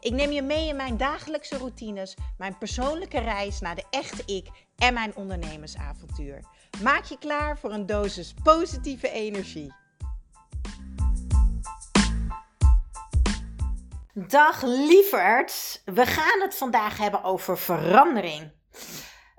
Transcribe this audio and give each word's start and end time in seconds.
Ik 0.00 0.12
neem 0.12 0.30
je 0.30 0.42
mee 0.42 0.68
in 0.68 0.76
mijn 0.76 0.96
dagelijkse 0.96 1.58
routines, 1.58 2.16
mijn 2.38 2.58
persoonlijke 2.58 3.18
reis 3.18 3.60
naar 3.60 3.74
de 3.74 3.84
echte 3.90 4.22
ik 4.26 4.46
en 4.76 4.94
mijn 4.94 5.16
ondernemersavontuur. 5.16 6.44
Maak 6.82 7.04
je 7.04 7.18
klaar 7.18 7.58
voor 7.58 7.72
een 7.72 7.86
dosis 7.86 8.34
positieve 8.42 9.10
energie. 9.10 9.74
Dag 14.14 14.62
lieverd, 14.62 15.82
we 15.84 16.06
gaan 16.06 16.40
het 16.40 16.54
vandaag 16.54 16.98
hebben 16.98 17.24
over 17.24 17.58
verandering. 17.58 18.50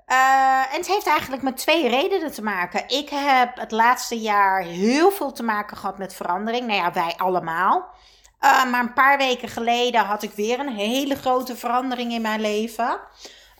Uh, 0.06 0.72
en 0.72 0.76
het 0.76 0.86
heeft 0.86 1.06
eigenlijk 1.06 1.42
met 1.42 1.56
twee 1.56 1.88
redenen 1.88 2.32
te 2.32 2.42
maken. 2.42 2.88
Ik 2.88 3.08
heb 3.08 3.56
het 3.56 3.70
laatste 3.70 4.20
jaar 4.20 4.62
heel 4.62 5.10
veel 5.10 5.32
te 5.32 5.42
maken 5.42 5.76
gehad 5.76 5.98
met 5.98 6.14
verandering. 6.14 6.66
Nou 6.66 6.78
ja, 6.78 6.92
wij 6.92 7.14
allemaal. 7.16 7.94
Uh, 8.40 8.70
maar 8.70 8.80
een 8.80 8.92
paar 8.92 9.18
weken 9.18 9.48
geleden 9.48 10.00
had 10.00 10.22
ik 10.22 10.32
weer 10.32 10.60
een 10.60 10.74
hele 10.74 11.16
grote 11.16 11.56
verandering 11.56 12.12
in 12.12 12.22
mijn 12.22 12.40
leven. 12.40 13.00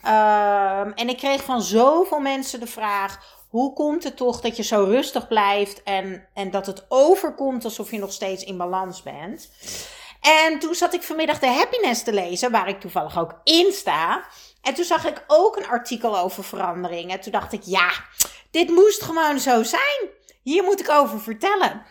Uh, 0.05 0.80
en 0.80 1.09
ik 1.09 1.16
kreeg 1.16 1.45
van 1.45 1.62
zoveel 1.62 2.21
mensen 2.21 2.61
de 2.61 2.66
vraag: 2.66 3.38
hoe 3.48 3.73
komt 3.73 4.05
het 4.05 4.16
toch 4.16 4.40
dat 4.40 4.57
je 4.57 4.63
zo 4.63 4.85
rustig 4.85 5.29
blijft 5.29 5.82
en, 5.82 6.29
en 6.35 6.51
dat 6.51 6.66
het 6.66 6.85
overkomt 6.88 7.65
alsof 7.65 7.90
je 7.90 7.99
nog 7.99 8.13
steeds 8.13 8.45
in 8.45 8.57
balans 8.57 9.02
bent? 9.02 9.51
En 10.21 10.59
toen 10.59 10.74
zat 10.74 10.95
ik 10.95 11.02
vanmiddag 11.02 11.38
de 11.38 11.46
Happiness 11.46 12.02
te 12.02 12.12
lezen, 12.12 12.51
waar 12.51 12.68
ik 12.68 12.80
toevallig 12.80 13.18
ook 13.18 13.40
in 13.45 13.73
sta. 13.73 14.24
En 14.62 14.74
toen 14.74 14.85
zag 14.85 15.07
ik 15.07 15.24
ook 15.27 15.57
een 15.57 15.68
artikel 15.68 16.18
over 16.18 16.45
verandering. 16.45 17.10
En 17.10 17.21
toen 17.21 17.33
dacht 17.33 17.52
ik: 17.52 17.62
ja, 17.65 17.90
dit 18.51 18.68
moest 18.68 19.02
gewoon 19.02 19.38
zo 19.38 19.62
zijn. 19.62 20.09
Hier 20.43 20.62
moet 20.62 20.80
ik 20.80 20.90
over 20.90 21.21
vertellen. 21.21 21.83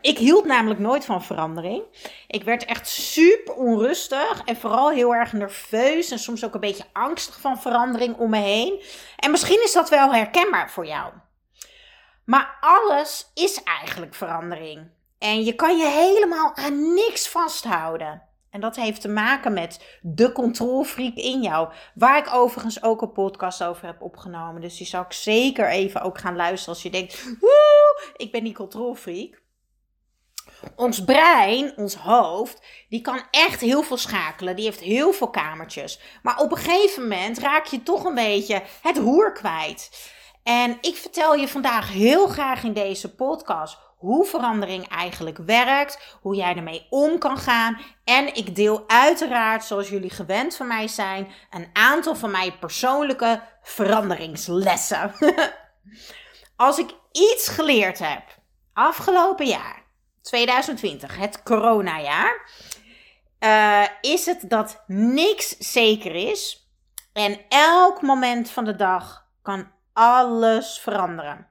Ik 0.00 0.18
hield 0.18 0.44
namelijk 0.44 0.80
nooit 0.80 1.04
van 1.04 1.22
verandering. 1.22 1.82
Ik 2.26 2.44
werd 2.44 2.64
echt 2.64 2.88
super 2.88 3.54
onrustig 3.54 4.42
en 4.44 4.56
vooral 4.56 4.90
heel 4.90 5.14
erg 5.14 5.32
nerveus 5.32 6.10
en 6.10 6.18
soms 6.18 6.44
ook 6.44 6.54
een 6.54 6.60
beetje 6.60 6.84
angstig 6.92 7.40
van 7.40 7.60
verandering 7.60 8.16
om 8.16 8.30
me 8.30 8.38
heen. 8.38 8.82
En 9.16 9.30
misschien 9.30 9.62
is 9.62 9.72
dat 9.72 9.88
wel 9.88 10.12
herkenbaar 10.12 10.70
voor 10.70 10.86
jou. 10.86 11.12
Maar 12.24 12.58
alles 12.60 13.30
is 13.34 13.62
eigenlijk 13.62 14.14
verandering. 14.14 14.90
En 15.18 15.44
je 15.44 15.54
kan 15.54 15.78
je 15.78 15.86
helemaal 15.86 16.56
aan 16.56 16.94
niks 16.94 17.28
vasthouden. 17.28 18.22
En 18.50 18.60
dat 18.60 18.76
heeft 18.76 19.00
te 19.00 19.08
maken 19.08 19.52
met 19.52 19.98
de 20.00 20.32
controlfreak 20.32 21.14
in 21.14 21.42
jou. 21.42 21.72
Waar 21.94 22.18
ik 22.18 22.34
overigens 22.34 22.82
ook 22.82 23.02
een 23.02 23.12
podcast 23.12 23.62
over 23.62 23.86
heb 23.86 24.02
opgenomen. 24.02 24.60
Dus 24.60 24.76
die 24.76 24.86
zou 24.86 25.04
ik 25.04 25.12
zeker 25.12 25.68
even 25.68 26.02
ook 26.02 26.18
gaan 26.18 26.36
luisteren 26.36 26.74
als 26.74 26.82
je 26.82 26.90
denkt: 26.90 27.36
woe, 27.40 28.12
ik 28.16 28.32
ben 28.32 28.44
die 28.44 28.54
controlfreak. 28.54 29.40
Ons 30.76 31.04
brein, 31.04 31.72
ons 31.76 31.94
hoofd, 31.94 32.62
die 32.88 33.00
kan 33.00 33.22
echt 33.30 33.60
heel 33.60 33.82
veel 33.82 33.96
schakelen. 33.96 34.56
Die 34.56 34.64
heeft 34.64 34.80
heel 34.80 35.12
veel 35.12 35.30
kamertjes. 35.30 36.00
Maar 36.22 36.38
op 36.38 36.50
een 36.50 36.58
gegeven 36.58 37.02
moment 37.02 37.38
raak 37.38 37.66
je 37.66 37.82
toch 37.82 38.04
een 38.04 38.14
beetje 38.14 38.62
het 38.82 38.98
roer 38.98 39.32
kwijt. 39.32 40.10
En 40.42 40.78
ik 40.80 40.96
vertel 40.96 41.34
je 41.34 41.48
vandaag 41.48 41.92
heel 41.92 42.26
graag 42.26 42.62
in 42.62 42.72
deze 42.72 43.14
podcast 43.14 43.78
hoe 44.00 44.26
verandering 44.26 44.88
eigenlijk 44.88 45.38
werkt, 45.38 46.16
hoe 46.20 46.34
jij 46.34 46.56
ermee 46.56 46.86
om 46.90 47.18
kan 47.18 47.38
gaan. 47.38 47.80
En 48.04 48.34
ik 48.34 48.54
deel 48.54 48.84
uiteraard, 48.86 49.64
zoals 49.64 49.88
jullie 49.88 50.10
gewend 50.10 50.56
van 50.56 50.66
mij 50.66 50.88
zijn, 50.88 51.28
een 51.50 51.70
aantal 51.72 52.14
van 52.14 52.30
mijn 52.30 52.58
persoonlijke 52.58 53.42
veranderingslessen. 53.62 55.12
Als 56.56 56.78
ik 56.78 56.94
iets 57.12 57.48
geleerd 57.48 57.98
heb 57.98 58.22
afgelopen 58.72 59.46
jaar 59.46 59.84
2020, 60.22 61.16
het 61.16 61.42
coronajaar, 61.42 62.50
uh, 63.40 63.86
is 64.00 64.26
het 64.26 64.44
dat 64.48 64.84
niks 64.86 65.56
zeker 65.58 66.14
is. 66.14 66.68
En 67.12 67.40
elk 67.48 68.02
moment 68.02 68.50
van 68.50 68.64
de 68.64 68.76
dag 68.76 69.26
kan 69.42 69.70
alles 69.92 70.78
veranderen. 70.78 71.48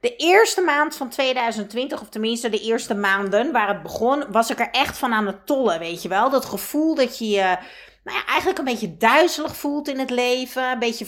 De 0.00 0.16
eerste 0.16 0.60
maand 0.60 0.96
van 0.96 1.08
2020, 1.08 2.00
of 2.00 2.08
tenminste 2.08 2.48
de 2.48 2.60
eerste 2.60 2.94
maanden 2.94 3.52
waar 3.52 3.68
het 3.68 3.82
begon, 3.82 4.24
was 4.32 4.50
ik 4.50 4.60
er 4.60 4.70
echt 4.70 4.98
van 4.98 5.12
aan 5.12 5.26
het 5.26 5.46
tollen, 5.46 5.78
weet 5.78 6.02
je 6.02 6.08
wel. 6.08 6.30
Dat 6.30 6.44
gevoel 6.44 6.94
dat 6.94 7.18
je 7.18 7.28
je 7.28 7.58
nou 8.04 8.18
ja, 8.18 8.26
eigenlijk 8.26 8.58
een 8.58 8.64
beetje 8.64 8.96
duizelig 8.96 9.56
voelt 9.56 9.88
in 9.88 9.98
het 9.98 10.10
leven. 10.10 10.70
Een 10.70 10.78
beetje 10.78 11.06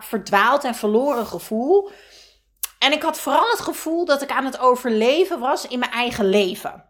verdwaald 0.00 0.64
en 0.64 0.74
verloren 0.74 1.26
gevoel. 1.26 1.90
En 2.84 2.92
ik 2.92 3.02
had 3.02 3.20
vooral 3.20 3.50
het 3.50 3.60
gevoel 3.60 4.04
dat 4.04 4.22
ik 4.22 4.30
aan 4.30 4.44
het 4.44 4.58
overleven 4.58 5.38
was 5.38 5.66
in 5.66 5.78
mijn 5.78 5.90
eigen 5.90 6.28
leven. 6.28 6.84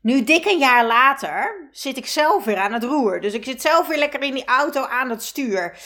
Nu, 0.00 0.24
dik 0.24 0.44
een 0.44 0.58
jaar 0.58 0.86
later, 0.86 1.68
zit 1.72 1.96
ik 1.96 2.06
zelf 2.06 2.44
weer 2.44 2.56
aan 2.56 2.72
het 2.72 2.84
roer. 2.84 3.20
Dus 3.20 3.32
ik 3.32 3.44
zit 3.44 3.62
zelf 3.62 3.86
weer 3.86 3.98
lekker 3.98 4.22
in 4.22 4.34
die 4.34 4.44
auto 4.44 4.84
aan 4.84 5.10
het 5.10 5.22
stuur. 5.22 5.78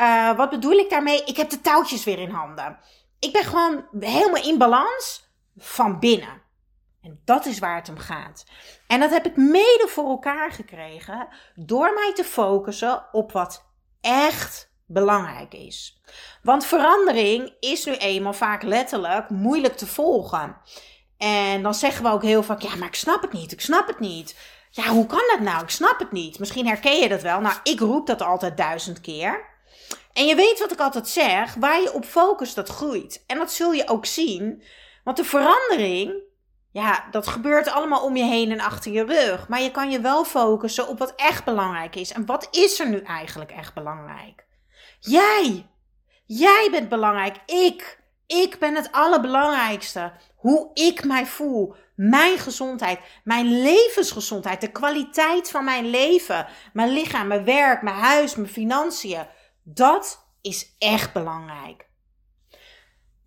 Uh, 0.00 0.36
wat 0.36 0.50
bedoel 0.50 0.72
ik 0.72 0.90
daarmee? 0.90 1.24
Ik 1.24 1.36
heb 1.36 1.50
de 1.50 1.60
touwtjes 1.60 2.04
weer 2.04 2.18
in 2.18 2.30
handen. 2.30 2.78
Ik 3.18 3.32
ben 3.32 3.44
gewoon 3.44 3.86
helemaal 4.00 4.44
in 4.44 4.58
balans 4.58 5.30
van 5.56 5.98
binnen. 5.98 6.42
En 7.02 7.20
dat 7.24 7.46
is 7.46 7.58
waar 7.58 7.76
het 7.76 7.88
om 7.88 7.98
gaat. 7.98 8.44
En 8.86 9.00
dat 9.00 9.10
heb 9.10 9.26
ik 9.26 9.36
mede 9.36 9.86
voor 9.88 10.08
elkaar 10.08 10.52
gekregen 10.52 11.28
door 11.54 11.94
mij 11.94 12.12
te 12.14 12.24
focussen 12.24 13.04
op 13.12 13.32
wat 13.32 13.64
echt 14.00 14.69
belangrijk 14.92 15.54
is. 15.54 16.00
Want 16.42 16.66
verandering 16.66 17.54
is 17.60 17.84
nu 17.84 17.94
eenmaal 17.94 18.32
vaak 18.32 18.62
letterlijk 18.62 19.30
moeilijk 19.30 19.76
te 19.76 19.86
volgen. 19.86 20.56
En 21.18 21.62
dan 21.62 21.74
zeggen 21.74 22.04
we 22.04 22.10
ook 22.10 22.22
heel 22.22 22.42
vaak: 22.42 22.60
ja, 22.60 22.76
maar 22.76 22.88
ik 22.88 22.94
snap 22.94 23.22
het 23.22 23.32
niet, 23.32 23.52
ik 23.52 23.60
snap 23.60 23.86
het 23.86 24.00
niet. 24.00 24.36
Ja, 24.70 24.88
hoe 24.88 25.06
kan 25.06 25.22
dat 25.30 25.40
nou? 25.40 25.62
Ik 25.62 25.70
snap 25.70 25.98
het 25.98 26.12
niet. 26.12 26.38
Misschien 26.38 26.66
herken 26.66 26.96
je 26.96 27.08
dat 27.08 27.22
wel. 27.22 27.40
Nou, 27.40 27.56
ik 27.62 27.80
roep 27.80 28.06
dat 28.06 28.22
altijd 28.22 28.56
duizend 28.56 29.00
keer. 29.00 29.48
En 30.12 30.26
je 30.26 30.34
weet 30.34 30.58
wat 30.58 30.72
ik 30.72 30.80
altijd 30.80 31.08
zeg: 31.08 31.54
waar 31.54 31.80
je 31.80 31.92
op 31.92 32.04
focust, 32.04 32.54
dat 32.54 32.68
groeit. 32.68 33.24
En 33.26 33.38
dat 33.38 33.52
zul 33.52 33.72
je 33.72 33.88
ook 33.88 34.06
zien. 34.06 34.62
Want 35.04 35.16
de 35.16 35.24
verandering, 35.24 36.12
ja, 36.70 37.08
dat 37.10 37.26
gebeurt 37.26 37.70
allemaal 37.70 38.04
om 38.04 38.16
je 38.16 38.24
heen 38.24 38.50
en 38.50 38.60
achter 38.60 38.92
je 38.92 39.04
rug. 39.04 39.48
Maar 39.48 39.60
je 39.60 39.70
kan 39.70 39.90
je 39.90 40.00
wel 40.00 40.24
focussen 40.24 40.88
op 40.88 40.98
wat 40.98 41.12
echt 41.16 41.44
belangrijk 41.44 41.96
is. 41.96 42.12
En 42.12 42.26
wat 42.26 42.48
is 42.50 42.80
er 42.80 42.88
nu 42.88 42.98
eigenlijk 42.98 43.50
echt 43.50 43.74
belangrijk? 43.74 44.48
Jij. 45.00 45.66
Jij 46.26 46.68
bent 46.70 46.88
belangrijk. 46.88 47.36
Ik. 47.46 47.98
Ik 48.26 48.58
ben 48.58 48.74
het 48.74 48.92
allerbelangrijkste. 48.92 50.12
Hoe 50.36 50.70
ik 50.74 51.04
mij 51.04 51.26
voel. 51.26 51.74
Mijn 51.94 52.38
gezondheid. 52.38 52.98
Mijn 53.24 53.62
levensgezondheid. 53.62 54.60
De 54.60 54.70
kwaliteit 54.70 55.50
van 55.50 55.64
mijn 55.64 55.90
leven. 55.90 56.46
Mijn 56.72 56.90
lichaam, 56.90 57.26
mijn 57.26 57.44
werk, 57.44 57.82
mijn 57.82 57.96
huis, 57.96 58.34
mijn 58.34 58.48
financiën. 58.48 59.26
Dat 59.62 60.26
is 60.40 60.74
echt 60.78 61.12
belangrijk. 61.12 61.88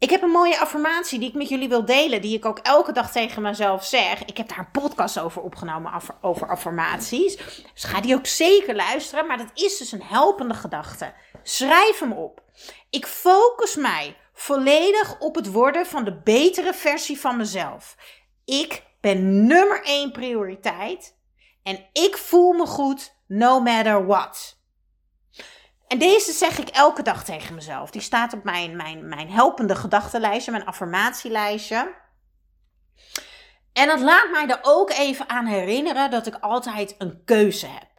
Ik 0.04 0.10
heb 0.10 0.22
een 0.22 0.30
mooie 0.30 0.60
affirmatie 0.60 1.20
die 1.20 1.30
ik 1.30 1.36
met 1.36 1.50
jullie 1.50 1.70
wil 1.70 1.86
delen, 1.86 2.22
die 2.22 2.38
ik 2.38 2.46
ook 2.46 2.60
elke 2.60 2.92
dag 2.92 3.12
tegen 3.12 3.42
mezelf 3.42 3.86
zeg. 3.86 4.26
Ik 4.26 4.38
heb 4.38 4.48
daar 4.50 4.60
een 4.60 4.82
podcast 4.82 5.20
over 5.20 5.42
opgenomen, 5.42 6.02
over 6.22 6.48
affirmaties. 6.48 7.36
Dus 7.74 7.84
ga 7.84 8.02
die 8.02 8.16
ook 8.16 8.26
zeker 8.26 8.76
luisteren, 8.76 9.28
maar 9.28 9.38
dat 9.38 9.52
is 9.54 9.78
dus 9.78 9.92
een 9.92 10.04
helpende 10.04 10.54
gedachte. 10.54 11.14
Schrijf 11.44 12.00
hem 12.00 12.12
op. 12.12 12.42
Ik 12.90 13.06
focus 13.06 13.76
mij 13.76 14.18
volledig 14.34 15.20
op 15.20 15.36
het 15.36 15.52
worden 15.52 15.86
van 15.86 16.04
de 16.04 16.22
betere 16.22 16.74
versie 16.74 17.20
van 17.20 17.38
mezelf. 17.38 17.96
Ik 18.46 18.84
ben 19.02 19.48
nummer 19.48 19.84
één 19.84 20.12
prioriteit 20.12 21.18
en 21.64 21.86
ik 21.94 22.18
voel 22.18 22.54
me 22.54 22.66
goed 22.66 23.16
no 23.28 23.60
matter 23.60 24.06
what. 24.06 24.62
En 25.88 26.00
deze 26.00 26.32
zeg 26.32 26.58
ik 26.58 26.70
elke 26.70 27.02
dag 27.02 27.24
tegen 27.24 27.56
mezelf. 27.56 27.92
Die 27.92 28.02
staat 28.02 28.34
op 28.34 28.44
mijn, 28.44 28.76
mijn, 28.76 29.08
mijn 29.10 29.30
helpende 29.30 29.76
gedachtenlijstje, 29.76 30.52
mijn 30.52 30.66
affirmatielijstje. 30.66 31.96
En 33.74 33.88
dat 33.88 34.00
laat 34.00 34.32
mij 34.32 34.48
er 34.48 34.60
ook 34.62 34.90
even 34.90 35.30
aan 35.30 35.46
herinneren 35.46 36.12
dat 36.12 36.28
ik 36.28 36.36
altijd 36.36 36.96
een 36.98 37.22
keuze 37.26 37.68
heb. 37.68 37.93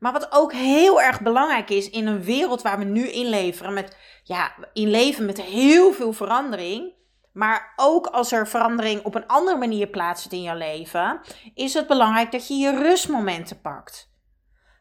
Maar 0.00 0.12
wat 0.12 0.32
ook 0.32 0.52
heel 0.52 1.02
erg 1.02 1.20
belangrijk 1.20 1.70
is 1.70 1.90
in 1.90 2.06
een 2.06 2.22
wereld 2.22 2.62
waar 2.62 2.78
we 2.78 2.84
nu 2.84 3.08
in 3.08 3.28
leven, 3.28 3.74
met, 3.74 3.96
ja, 4.22 4.52
in 4.72 4.90
leven 4.90 5.26
met 5.26 5.40
heel 5.40 5.92
veel 5.92 6.12
verandering. 6.12 6.92
Maar 7.32 7.72
ook 7.76 8.06
als 8.06 8.32
er 8.32 8.48
verandering 8.48 9.04
op 9.04 9.14
een 9.14 9.26
andere 9.26 9.56
manier 9.56 9.86
plaatsvindt 9.86 10.36
in 10.36 10.42
jouw 10.42 10.56
leven, 10.56 11.20
is 11.54 11.74
het 11.74 11.86
belangrijk 11.86 12.32
dat 12.32 12.48
je 12.48 12.54
je 12.54 12.78
rustmomenten 12.78 13.60
pakt. 13.60 14.10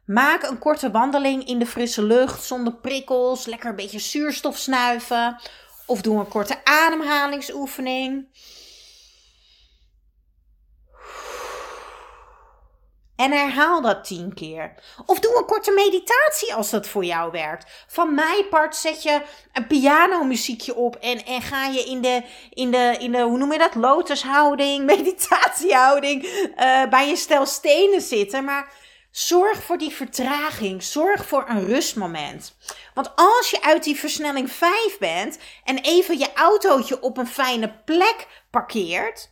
Maak 0.06 0.44
een 0.44 0.60
korte 0.60 0.92
wandeling 0.92 1.48
in 1.48 1.60
de 1.60 1.66
frisse 1.66 2.04
lucht 2.04 2.44
zonder 2.44 2.74
prikkels. 2.74 3.46
Lekker 3.46 3.70
een 3.70 3.76
beetje 3.76 4.00
zuurstof 4.00 4.58
snuiven. 4.58 5.40
Of 5.86 6.02
doe 6.02 6.20
een 6.20 6.28
korte 6.28 6.66
ademhalingsoefening. 6.66 8.28
En 13.20 13.32
herhaal 13.32 13.82
dat 13.82 14.04
tien 14.04 14.34
keer. 14.34 14.74
Of 15.06 15.20
doe 15.20 15.38
een 15.38 15.46
korte 15.46 15.72
meditatie 15.72 16.54
als 16.54 16.70
dat 16.70 16.88
voor 16.88 17.06
jou 17.06 17.32
werkt. 17.32 17.86
Van 17.88 18.14
mijn 18.14 18.50
part 18.50 18.76
zet 18.76 19.04
je 19.04 19.22
een 19.54 19.68
pianomuziekje 19.68 20.76
op 20.76 20.96
en, 20.96 21.26
en 21.26 21.42
ga 21.42 21.66
je 21.66 21.84
in 21.84 22.02
de, 22.02 22.24
in, 22.50 22.72
de, 22.72 22.96
in 23.00 23.12
de, 23.12 23.22
hoe 23.22 23.38
noem 23.38 23.52
je 23.52 23.58
dat, 23.58 23.76
lotushouding, 23.76 24.86
meditatiehouding, 24.96 26.24
uh, 26.24 26.86
bij 26.90 27.08
je 27.08 27.16
stel 27.16 27.46
stenen 27.46 28.02
zitten. 28.02 28.44
Maar 28.44 28.72
zorg 29.12 29.64
voor 29.64 29.78
die 29.78 29.92
vertraging. 29.92 30.84
Zorg 30.84 31.26
voor 31.26 31.46
een 31.48 31.66
rustmoment. 31.66 32.58
Want 32.94 33.12
als 33.16 33.50
je 33.50 33.62
uit 33.62 33.84
die 33.84 34.00
versnelling 34.00 34.52
5 34.52 34.98
bent 35.00 35.38
en 35.64 35.78
even 35.78 36.18
je 36.18 36.34
autootje 36.34 37.02
op 37.02 37.18
een 37.18 37.28
fijne 37.28 37.74
plek 37.86 38.28
parkeert, 38.52 39.32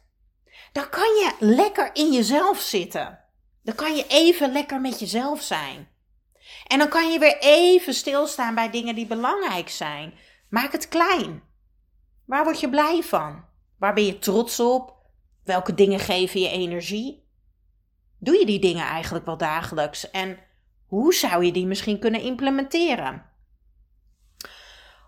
dan 0.71 0.89
kan 0.89 1.03
je 1.15 1.31
lekker 1.39 1.89
in 1.93 2.11
jezelf 2.11 2.59
zitten. 2.59 3.25
Dan 3.67 3.75
kan 3.75 3.95
je 3.95 4.05
even 4.07 4.51
lekker 4.51 4.81
met 4.81 4.99
jezelf 4.99 5.41
zijn. 5.41 5.87
En 6.67 6.77
dan 6.77 6.89
kan 6.89 7.11
je 7.11 7.19
weer 7.19 7.37
even 7.39 7.93
stilstaan 7.93 8.55
bij 8.55 8.69
dingen 8.69 8.95
die 8.95 9.07
belangrijk 9.07 9.69
zijn. 9.69 10.13
Maak 10.49 10.71
het 10.71 10.87
klein. 10.87 11.43
Waar 12.25 12.43
word 12.43 12.59
je 12.59 12.69
blij 12.69 13.03
van? 13.03 13.45
Waar 13.79 13.93
ben 13.93 14.05
je 14.05 14.19
trots 14.19 14.59
op? 14.59 14.95
Welke 15.43 15.73
dingen 15.73 15.99
geven 15.99 16.39
je 16.39 16.49
energie? 16.49 17.27
Doe 18.19 18.37
je 18.39 18.45
die 18.45 18.59
dingen 18.59 18.85
eigenlijk 18.85 19.25
wel 19.25 19.37
dagelijks? 19.37 20.11
En 20.11 20.39
hoe 20.85 21.13
zou 21.13 21.45
je 21.45 21.51
die 21.51 21.65
misschien 21.65 21.99
kunnen 21.99 22.21
implementeren? 22.21 23.25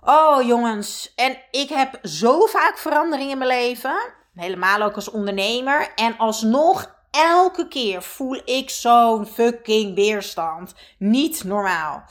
Oh 0.01 0.47
jongens, 0.47 1.13
en 1.15 1.37
ik 1.51 1.69
heb 1.69 1.99
zo 2.03 2.45
vaak 2.45 2.77
verandering 2.77 3.31
in 3.31 3.37
mijn 3.37 3.49
leven. 3.49 4.13
Helemaal 4.33 4.81
ook 4.81 4.95
als 4.95 5.09
ondernemer. 5.09 5.93
En 5.95 6.17
alsnog 6.17 6.97
elke 7.11 7.67
keer 7.67 8.03
voel 8.03 8.41
ik 8.45 8.69
zo'n 8.69 9.25
fucking 9.25 9.95
weerstand. 9.95 10.73
Niet 10.97 11.43
normaal. 11.43 12.03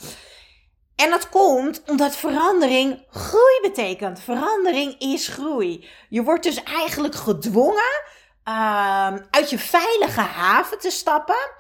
En 0.96 1.10
dat 1.10 1.28
komt 1.28 1.82
omdat 1.86 2.16
verandering 2.16 3.04
groei 3.10 3.58
betekent. 3.62 4.20
Verandering 4.20 4.98
is 4.98 5.28
groei. 5.28 5.88
Je 6.08 6.22
wordt 6.22 6.42
dus 6.42 6.62
eigenlijk 6.62 7.14
gedwongen 7.14 8.02
uh, 8.44 9.14
uit 9.30 9.50
je 9.50 9.58
veilige 9.58 10.20
haven 10.20 10.78
te 10.78 10.90
stappen. 10.90 11.50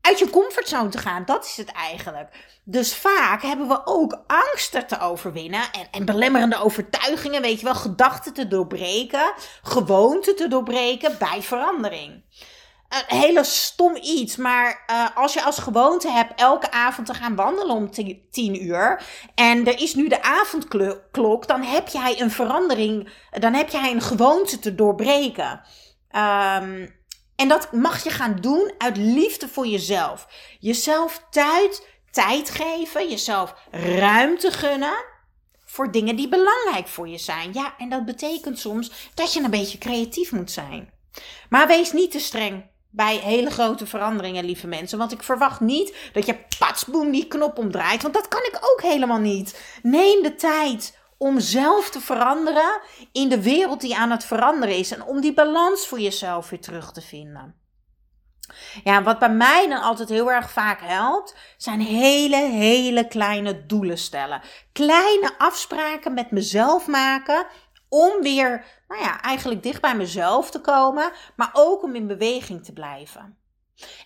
Uit 0.00 0.18
je 0.18 0.30
comfortzone 0.30 0.88
te 0.88 0.98
gaan. 0.98 1.24
Dat 1.24 1.44
is 1.44 1.56
het 1.56 1.72
eigenlijk. 1.72 2.58
Dus 2.64 2.94
vaak 2.96 3.42
hebben 3.42 3.68
we 3.68 3.80
ook 3.84 4.22
angsten 4.26 4.86
te 4.86 5.00
overwinnen. 5.00 5.72
En, 5.72 5.88
en 5.90 6.04
belemmerende 6.04 6.56
overtuigingen, 6.56 7.42
weet 7.42 7.58
je 7.58 7.64
wel. 7.64 7.74
Gedachten 7.74 8.32
te 8.32 8.48
doorbreken. 8.48 9.32
Gewoonten 9.62 10.36
te 10.36 10.48
doorbreken 10.48 11.16
bij 11.18 11.42
verandering 11.42 12.22
een 12.88 13.18
hele 13.18 13.44
stom 13.44 13.96
iets. 13.96 14.36
Maar 14.36 14.84
uh, 14.90 15.16
als 15.16 15.32
je 15.32 15.42
als 15.42 15.58
gewoonte 15.58 16.10
hebt 16.10 16.40
elke 16.40 16.70
avond 16.70 17.06
te 17.06 17.14
gaan 17.14 17.34
wandelen 17.34 17.76
om 17.76 17.90
tien 18.30 18.64
uur. 18.64 19.02
En 19.34 19.66
er 19.66 19.80
is 19.80 19.94
nu 19.94 20.08
de 20.08 20.22
avondklok. 20.22 21.46
Dan 21.46 21.62
heb 21.62 21.88
jij 21.88 22.20
een 22.20 22.30
verandering. 22.30 23.08
Dan 23.30 23.54
heb 23.54 23.68
jij 23.68 23.90
een 23.90 24.00
gewoonte 24.00 24.58
te 24.58 24.74
doorbreken. 24.74 25.60
Um, 26.10 26.94
en 27.36 27.48
dat 27.48 27.72
mag 27.72 28.04
je 28.04 28.10
gaan 28.10 28.36
doen 28.40 28.72
uit 28.78 28.96
liefde 28.96 29.48
voor 29.48 29.66
jezelf. 29.66 30.26
Jezelf 30.58 31.24
tijd, 31.30 31.86
tijd 32.10 32.50
geven. 32.50 33.08
Jezelf 33.08 33.54
ruimte 33.70 34.50
gunnen. 34.50 35.04
Voor 35.64 35.92
dingen 35.92 36.16
die 36.16 36.28
belangrijk 36.28 36.88
voor 36.88 37.08
je 37.08 37.18
zijn. 37.18 37.52
Ja, 37.52 37.74
en 37.78 37.88
dat 37.88 38.04
betekent 38.04 38.58
soms 38.58 39.10
dat 39.14 39.32
je 39.32 39.42
een 39.42 39.50
beetje 39.50 39.78
creatief 39.78 40.32
moet 40.32 40.50
zijn. 40.50 40.94
Maar 41.48 41.66
wees 41.66 41.92
niet 41.92 42.10
te 42.10 42.18
streng 42.18 42.74
bij 42.96 43.16
hele 43.16 43.50
grote 43.50 43.86
veranderingen, 43.86 44.44
lieve 44.44 44.66
mensen. 44.66 44.98
Want 44.98 45.12
ik 45.12 45.22
verwacht 45.22 45.60
niet 45.60 46.10
dat 46.12 46.26
je 46.26 46.38
patsboom 46.58 47.10
die 47.10 47.28
knop 47.28 47.58
omdraait. 47.58 48.02
Want 48.02 48.14
dat 48.14 48.28
kan 48.28 48.42
ik 48.42 48.58
ook 48.60 48.82
helemaal 48.82 49.18
niet. 49.18 49.78
Neem 49.82 50.22
de 50.22 50.34
tijd 50.34 50.98
om 51.18 51.40
zelf 51.40 51.90
te 51.90 52.00
veranderen 52.00 52.80
in 53.12 53.28
de 53.28 53.42
wereld 53.42 53.80
die 53.80 53.96
aan 53.96 54.10
het 54.10 54.24
veranderen 54.24 54.76
is. 54.76 54.92
En 54.92 55.02
om 55.02 55.20
die 55.20 55.34
balans 55.34 55.86
voor 55.86 56.00
jezelf 56.00 56.50
weer 56.50 56.60
terug 56.60 56.92
te 56.92 57.00
vinden. 57.00 57.54
Ja, 58.84 59.02
wat 59.02 59.18
bij 59.18 59.30
mij 59.30 59.68
dan 59.68 59.82
altijd 59.82 60.08
heel 60.08 60.32
erg 60.32 60.50
vaak 60.50 60.80
helpt, 60.80 61.36
zijn 61.56 61.80
hele, 61.80 62.36
hele 62.36 63.08
kleine 63.08 63.66
doelen 63.66 63.98
stellen. 63.98 64.40
Kleine 64.72 65.38
afspraken 65.38 66.14
met 66.14 66.30
mezelf 66.30 66.86
maken 66.86 67.46
om 67.96 68.22
weer, 68.22 68.64
nou 68.88 69.02
ja, 69.02 69.20
eigenlijk 69.22 69.62
dicht 69.62 69.80
bij 69.80 69.96
mezelf 69.96 70.50
te 70.50 70.60
komen, 70.60 71.12
maar 71.36 71.50
ook 71.52 71.82
om 71.82 71.94
in 71.94 72.06
beweging 72.06 72.64
te 72.64 72.72
blijven. 72.72 73.38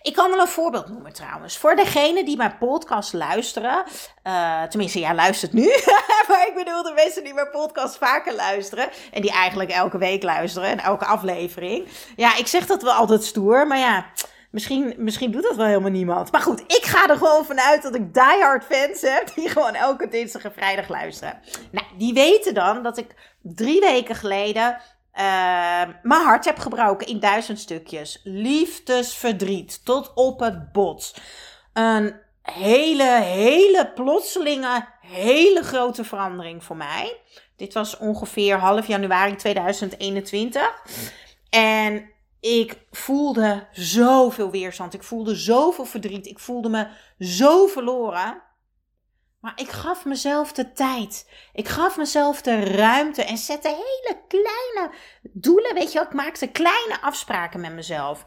Ik 0.01 0.13
kan 0.13 0.29
wel 0.29 0.39
een 0.39 0.47
voorbeeld 0.47 0.87
noemen 0.87 1.13
trouwens. 1.13 1.57
Voor 1.57 1.75
degenen 1.75 2.25
die 2.25 2.37
mijn 2.37 2.57
podcast 2.57 3.13
luisteren. 3.13 3.83
Uh, 4.23 4.63
tenminste, 4.63 4.99
ja, 4.99 5.13
luistert 5.13 5.53
nu. 5.53 5.65
maar 6.27 6.47
ik 6.47 6.53
bedoel 6.55 6.83
de 6.83 6.93
mensen 6.95 7.23
die 7.23 7.33
mijn 7.33 7.49
podcast 7.49 7.97
vaker 7.97 8.35
luisteren. 8.35 8.89
En 9.11 9.21
die 9.21 9.31
eigenlijk 9.31 9.69
elke 9.69 9.97
week 9.97 10.23
luisteren. 10.23 10.69
En 10.69 10.79
elke 10.79 11.05
aflevering. 11.05 11.87
Ja, 12.15 12.37
ik 12.37 12.47
zeg 12.47 12.65
dat 12.65 12.81
wel 12.81 12.93
altijd 12.93 13.23
stoer. 13.23 13.67
Maar 13.67 13.77
ja, 13.77 14.05
Misschien, 14.51 14.93
misschien 14.97 15.31
doet 15.31 15.43
dat 15.43 15.55
wel 15.55 15.65
helemaal 15.65 15.91
niemand. 15.91 16.31
Maar 16.31 16.41
goed, 16.41 16.59
ik 16.59 16.83
ga 16.83 17.07
er 17.07 17.17
gewoon 17.17 17.45
vanuit 17.45 17.81
dat 17.81 17.95
ik 17.95 18.13
diehard 18.13 18.63
fans 18.63 19.01
heb 19.01 19.31
die 19.35 19.49
gewoon 19.55 19.73
elke 19.73 20.07
dinsdag 20.07 20.43
en 20.43 20.53
vrijdag 20.53 20.89
luisteren. 20.89 21.39
Nou, 21.71 21.85
die 21.97 22.13
weten 22.13 22.53
dan 22.53 22.83
dat 22.83 22.97
ik 22.97 23.15
drie 23.41 23.79
weken 23.79 24.15
geleden 24.15 24.77
uh, 25.15 25.81
mijn 26.01 26.23
hart 26.23 26.45
heb 26.45 26.59
gebroken 26.59 27.07
in 27.07 27.19
duizend 27.19 27.59
stukjes. 27.59 28.21
Liefdesverdriet 28.23 29.85
tot 29.85 30.11
op 30.13 30.39
het 30.39 30.71
bot. 30.71 31.15
Een 31.73 32.15
hele, 32.41 33.21
hele 33.21 33.91
plotselinge, 33.95 34.87
hele 35.01 35.63
grote 35.63 36.03
verandering 36.03 36.63
voor 36.63 36.77
mij. 36.77 37.17
Dit 37.55 37.73
was 37.73 37.97
ongeveer 37.97 38.57
half 38.57 38.87
januari 38.87 39.35
2021. 39.35 40.83
En 41.49 42.09
ik 42.41 42.85
voelde 42.91 43.67
zoveel 43.71 44.51
weerstand. 44.51 44.93
Ik 44.93 45.03
voelde 45.03 45.35
zoveel 45.35 45.85
verdriet. 45.85 46.27
Ik 46.27 46.39
voelde 46.39 46.69
me 46.69 46.87
zo 47.19 47.67
verloren. 47.67 48.41
Maar 49.39 49.53
ik 49.55 49.69
gaf 49.69 50.05
mezelf 50.05 50.51
de 50.51 50.71
tijd. 50.71 51.29
Ik 51.53 51.67
gaf 51.67 51.97
mezelf 51.97 52.41
de 52.41 52.59
ruimte 52.59 53.23
en 53.23 53.37
zette 53.37 53.67
hele 53.67 54.21
kleine 54.27 54.93
doelen. 55.21 55.73
Weet 55.73 55.91
je, 55.91 55.99
ik 55.99 56.13
maakte 56.13 56.47
kleine 56.47 57.01
afspraken 57.01 57.59
met 57.59 57.73
mezelf. 57.73 58.25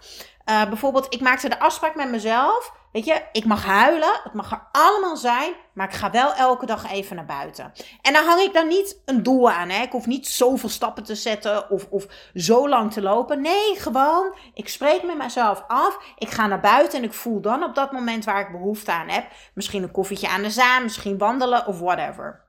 Uh, 0.50 0.68
bijvoorbeeld, 0.68 1.14
ik 1.14 1.20
maakte 1.20 1.48
de 1.48 1.58
afspraak 1.58 1.94
met 1.94 2.10
mezelf 2.10 2.72
Weet 2.94 3.04
je, 3.04 3.22
ik 3.32 3.44
mag 3.44 3.64
huilen, 3.64 4.20
het 4.22 4.32
mag 4.32 4.52
er 4.52 4.66
allemaal 4.72 5.16
zijn, 5.16 5.54
maar 5.72 5.88
ik 5.88 5.94
ga 5.94 6.10
wel 6.10 6.34
elke 6.34 6.66
dag 6.66 6.90
even 6.90 7.16
naar 7.16 7.24
buiten. 7.24 7.72
En 8.02 8.12
dan 8.12 8.24
hang 8.24 8.40
ik 8.40 8.52
dan 8.52 8.68
niet 8.68 9.02
een 9.04 9.22
doel 9.22 9.50
aan. 9.50 9.68
Hè? 9.68 9.82
Ik 9.82 9.92
hoef 9.92 10.06
niet 10.06 10.28
zoveel 10.28 10.68
stappen 10.68 11.04
te 11.04 11.14
zetten 11.14 11.70
of, 11.70 11.86
of 11.90 12.06
zo 12.34 12.68
lang 12.68 12.92
te 12.92 13.02
lopen. 13.02 13.40
Nee, 13.40 13.76
gewoon, 13.76 14.34
ik 14.54 14.68
spreek 14.68 15.02
met 15.02 15.16
mezelf 15.16 15.64
af. 15.68 15.98
Ik 16.18 16.30
ga 16.30 16.46
naar 16.46 16.60
buiten 16.60 16.98
en 16.98 17.04
ik 17.04 17.12
voel 17.12 17.40
dan 17.40 17.64
op 17.64 17.74
dat 17.74 17.92
moment 17.92 18.24
waar 18.24 18.40
ik 18.40 18.52
behoefte 18.52 18.92
aan 18.92 19.08
heb. 19.08 19.26
Misschien 19.54 19.82
een 19.82 19.90
koffietje 19.90 20.28
aan 20.28 20.42
de 20.42 20.50
zaan, 20.50 20.82
misschien 20.82 21.18
wandelen 21.18 21.66
of 21.66 21.78
whatever. 21.78 22.44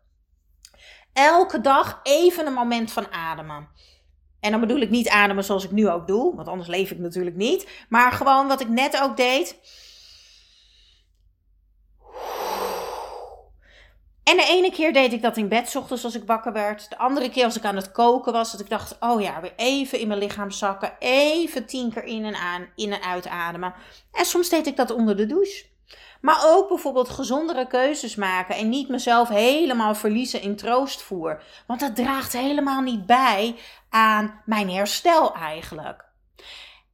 Elke 1.14 1.62
dag 1.62 2.00
even 2.04 2.48
een 2.48 2.54
moment 2.54 2.92
van 2.92 3.12
ademen. 3.12 3.68
En 4.40 4.52
dan 4.52 4.60
bedoel 4.60 4.82
ik 4.82 4.90
niet 4.90 5.10
ademen 5.10 5.44
zoals 5.44 5.64
ik 5.64 5.72
nu 5.72 5.90
ook 5.90 6.08
doe, 6.08 6.36
want 6.36 6.48
anders 6.48 6.70
leef 6.70 6.92
ik 6.92 7.00
natuurlijk 7.00 7.36
niet. 7.36 7.86
Maar 7.90 8.12
gewoon 8.12 8.48
wat 8.48 8.62
ik 8.62 8.70
net 8.70 9.02
ook 9.02 9.18
deed 9.18 9.60
En 14.26 14.38
de 14.38 14.46
ene 14.48 14.72
keer 14.72 14.94
deed 14.94 15.14
ik 15.14 15.22
dat 15.22 15.38
in 15.38 15.48
bed, 15.48 15.76
ochtends 15.76 16.04
als 16.04 16.16
ik 16.16 16.24
wakker 16.26 16.54
werd. 16.54 16.90
De 16.90 16.98
andere 16.98 17.30
keer 17.30 17.44
als 17.44 17.58
ik 17.58 17.66
aan 17.66 17.76
het 17.76 17.92
koken 17.92 18.34
was, 18.34 18.52
dat 18.52 18.60
ik 18.62 18.70
dacht, 18.70 18.98
oh 19.00 19.22
ja, 19.22 19.42
weer 19.42 19.54
even 19.56 20.00
in 20.00 20.08
mijn 20.08 20.20
lichaam 20.20 20.52
zakken. 20.52 20.96
Even 21.00 21.66
tien 21.66 21.94
keer 21.94 22.04
in 22.04 22.26
en, 22.26 22.36
aan, 22.36 22.68
in 22.76 22.94
en 22.94 23.02
uitademen. 23.02 23.74
En 24.12 24.26
soms 24.26 24.50
deed 24.50 24.68
ik 24.68 24.76
dat 24.76 24.92
onder 24.92 25.18
de 25.18 25.26
douche. 25.26 25.66
Maar 26.22 26.42
ook 26.46 26.68
bijvoorbeeld 26.68 27.10
gezondere 27.10 27.68
keuzes 27.68 28.16
maken 28.16 28.56
en 28.56 28.70
niet 28.70 28.90
mezelf 28.90 29.30
helemaal 29.30 29.96
verliezen 29.96 30.42
in 30.42 30.56
troostvoer. 30.56 31.44
Want 31.68 31.80
dat 31.80 31.96
draagt 31.96 32.34
helemaal 32.34 32.82
niet 32.82 33.06
bij 33.06 33.56
aan 33.90 34.42
mijn 34.46 34.70
herstel 34.70 35.34
eigenlijk. 35.34 36.06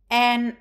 En 0.07 0.57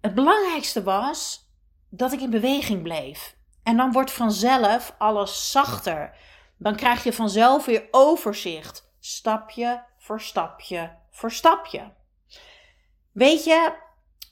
het 0.00 0.14
belangrijkste 0.14 0.82
was 0.82 1.48
dat 1.90 2.12
ik 2.12 2.20
in 2.20 2.30
beweging 2.30 2.82
bleef. 2.82 3.40
En 3.62 3.76
dan 3.76 3.92
wordt 3.92 4.12
vanzelf 4.12 4.94
alles 4.98 5.50
zachter. 5.50 6.14
Dan 6.58 6.76
krijg 6.76 7.04
je 7.04 7.12
vanzelf 7.12 7.64
weer 7.64 7.88
overzicht. 7.90 8.90
Stapje 9.00 9.84
voor 9.98 10.20
stapje 10.20 11.00
voor 11.12 11.32
stapje. 11.32 11.92
Weet 13.12 13.44
je, 13.44 13.72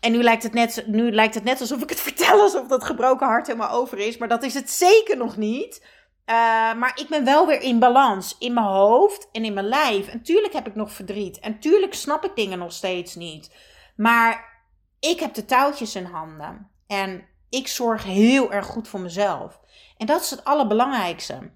en 0.00 0.12
nu 0.12 0.22
lijkt, 0.22 0.42
het 0.42 0.52
net, 0.52 0.84
nu 0.86 1.12
lijkt 1.12 1.34
het 1.34 1.44
net 1.44 1.60
alsof 1.60 1.82
ik 1.82 1.88
het 1.88 2.00
vertel 2.10 2.40
alsof 2.40 2.66
dat 2.66 2.84
gebroken 2.84 3.26
hart 3.26 3.46
helemaal 3.46 3.70
over 3.70 3.98
is. 3.98 4.18
Maar 4.18 4.28
dat 4.28 4.42
is 4.42 4.54
het 4.54 4.70
zeker 4.70 5.16
nog 5.16 5.36
niet. 5.36 5.84
Uh, 6.26 6.34
maar 6.74 6.92
ik 6.94 7.08
ben 7.08 7.24
wel 7.24 7.46
weer 7.46 7.60
in 7.60 7.78
balans. 7.78 8.36
In 8.38 8.54
mijn 8.54 8.66
hoofd 8.66 9.28
en 9.32 9.44
in 9.44 9.54
mijn 9.54 9.68
lijf. 9.68 10.08
En 10.08 10.22
tuurlijk 10.22 10.52
heb 10.52 10.66
ik 10.66 10.74
nog 10.74 10.92
verdriet. 10.92 11.38
En 11.38 11.60
tuurlijk 11.60 11.94
snap 11.94 12.24
ik 12.24 12.36
dingen 12.36 12.58
nog 12.58 12.72
steeds 12.72 13.14
niet. 13.14 13.54
Maar 13.96 14.62
ik 15.00 15.20
heb 15.20 15.34
de 15.34 15.44
touwtjes 15.44 15.94
in 15.94 16.04
handen. 16.04 16.70
En 16.86 17.28
ik 17.50 17.68
zorg 17.68 18.04
heel 18.04 18.52
erg 18.52 18.66
goed 18.66 18.88
voor 18.88 19.00
mezelf. 19.00 19.60
En 19.96 20.06
dat 20.06 20.20
is 20.20 20.30
het 20.30 20.44
allerbelangrijkste. 20.44 21.50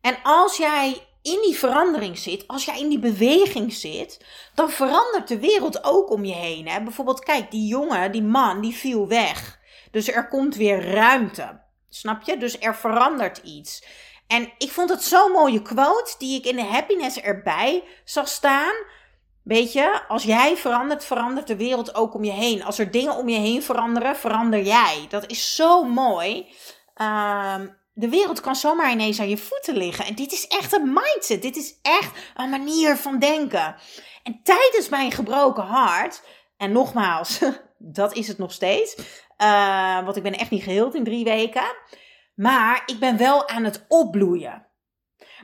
En 0.00 0.18
als 0.22 0.56
jij 0.56 1.06
in 1.22 1.40
die 1.42 1.56
verandering 1.56 2.18
zit, 2.18 2.48
als 2.48 2.64
jij 2.64 2.80
in 2.80 2.88
die 2.88 2.98
beweging 2.98 3.72
zit, 3.72 4.24
dan 4.54 4.70
verandert 4.70 5.28
de 5.28 5.38
wereld 5.38 5.84
ook 5.84 6.10
om 6.10 6.24
je 6.24 6.34
heen. 6.34 6.68
Hè? 6.68 6.82
Bijvoorbeeld, 6.82 7.24
kijk, 7.24 7.50
die 7.50 7.66
jongen, 7.66 8.12
die 8.12 8.22
man, 8.22 8.60
die 8.60 8.74
viel 8.74 9.08
weg. 9.08 9.58
Dus 9.90 10.08
er 10.08 10.28
komt 10.28 10.54
weer 10.54 10.92
ruimte. 10.92 11.60
Snap 11.88 12.22
je? 12.22 12.36
Dus 12.36 12.58
er 12.58 12.76
verandert 12.76 13.38
iets. 13.38 13.84
En 14.26 14.52
ik 14.58 14.70
vond 14.70 14.90
het 14.90 15.02
zo'n 15.02 15.32
mooie 15.32 15.62
quote 15.62 16.14
die 16.18 16.38
ik 16.38 16.46
in 16.46 16.56
de 16.56 16.64
happiness 16.64 17.20
erbij 17.20 17.84
zag 18.04 18.28
staan. 18.28 18.74
Weet 19.48 19.72
je, 19.72 20.00
als 20.08 20.22
jij 20.22 20.56
verandert, 20.56 21.04
verandert 21.04 21.46
de 21.46 21.56
wereld 21.56 21.94
ook 21.94 22.14
om 22.14 22.24
je 22.24 22.32
heen. 22.32 22.64
Als 22.64 22.78
er 22.78 22.90
dingen 22.90 23.16
om 23.16 23.28
je 23.28 23.38
heen 23.38 23.62
veranderen, 23.62 24.16
verander 24.16 24.62
jij. 24.62 25.06
Dat 25.08 25.30
is 25.30 25.54
zo 25.54 25.84
mooi. 25.84 26.36
Um, 26.96 27.76
de 27.92 28.08
wereld 28.08 28.40
kan 28.40 28.56
zomaar 28.56 28.90
ineens 28.90 29.20
aan 29.20 29.28
je 29.28 29.36
voeten 29.36 29.76
liggen. 29.76 30.04
En 30.04 30.14
dit 30.14 30.32
is 30.32 30.46
echt 30.46 30.72
een 30.72 30.92
mindset. 30.92 31.42
Dit 31.42 31.56
is 31.56 31.78
echt 31.82 32.10
een 32.36 32.50
manier 32.50 32.96
van 32.96 33.18
denken. 33.18 33.76
En 34.22 34.40
tijdens 34.42 34.88
mijn 34.88 35.12
gebroken 35.12 35.64
hart, 35.64 36.22
en 36.56 36.72
nogmaals, 36.72 37.40
dat 37.78 38.14
is 38.14 38.28
het 38.28 38.38
nog 38.38 38.52
steeds. 38.52 38.96
Uh, 39.38 40.04
want 40.04 40.16
ik 40.16 40.22
ben 40.22 40.38
echt 40.38 40.50
niet 40.50 40.62
geheeld 40.62 40.94
in 40.94 41.04
drie 41.04 41.24
weken. 41.24 41.76
Maar 42.34 42.82
ik 42.86 42.98
ben 42.98 43.16
wel 43.16 43.48
aan 43.48 43.64
het 43.64 43.84
opbloeien. 43.88 44.66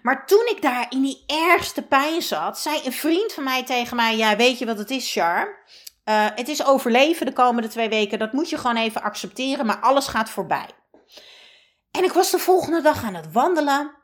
Maar 0.05 0.27
toen 0.27 0.47
ik 0.51 0.63
daar 0.63 0.87
in 0.89 1.03
die 1.03 1.25
ergste 1.27 1.83
pijn 1.83 2.23
zat, 2.23 2.59
zei 2.59 2.81
een 2.85 2.93
vriend 2.93 3.33
van 3.33 3.45
mij 3.45 3.65
tegen 3.65 3.97
mij: 3.97 4.17
Ja, 4.17 4.37
weet 4.37 4.59
je 4.59 4.67
wat 4.67 4.79
het 4.79 4.91
is, 4.91 5.13
Char? 5.13 5.65
Uh, 6.05 6.27
het 6.35 6.49
is 6.49 6.65
overleven 6.65 7.27
de 7.27 7.33
komende 7.33 7.69
twee 7.69 7.89
weken. 7.89 8.19
Dat 8.19 8.33
moet 8.33 8.51
je 8.51 8.59
gewoon 8.59 8.77
even 8.77 9.03
accepteren, 9.03 9.67
maar 9.67 9.81
alles 9.81 10.07
gaat 10.07 10.31
voorbij. 10.31 10.69
En 11.91 12.05
ik 12.05 12.13
was 12.13 12.31
de 12.31 12.39
volgende 12.39 12.81
dag 12.81 13.05
aan 13.05 13.15
het 13.15 13.33
wandelen. 13.33 14.04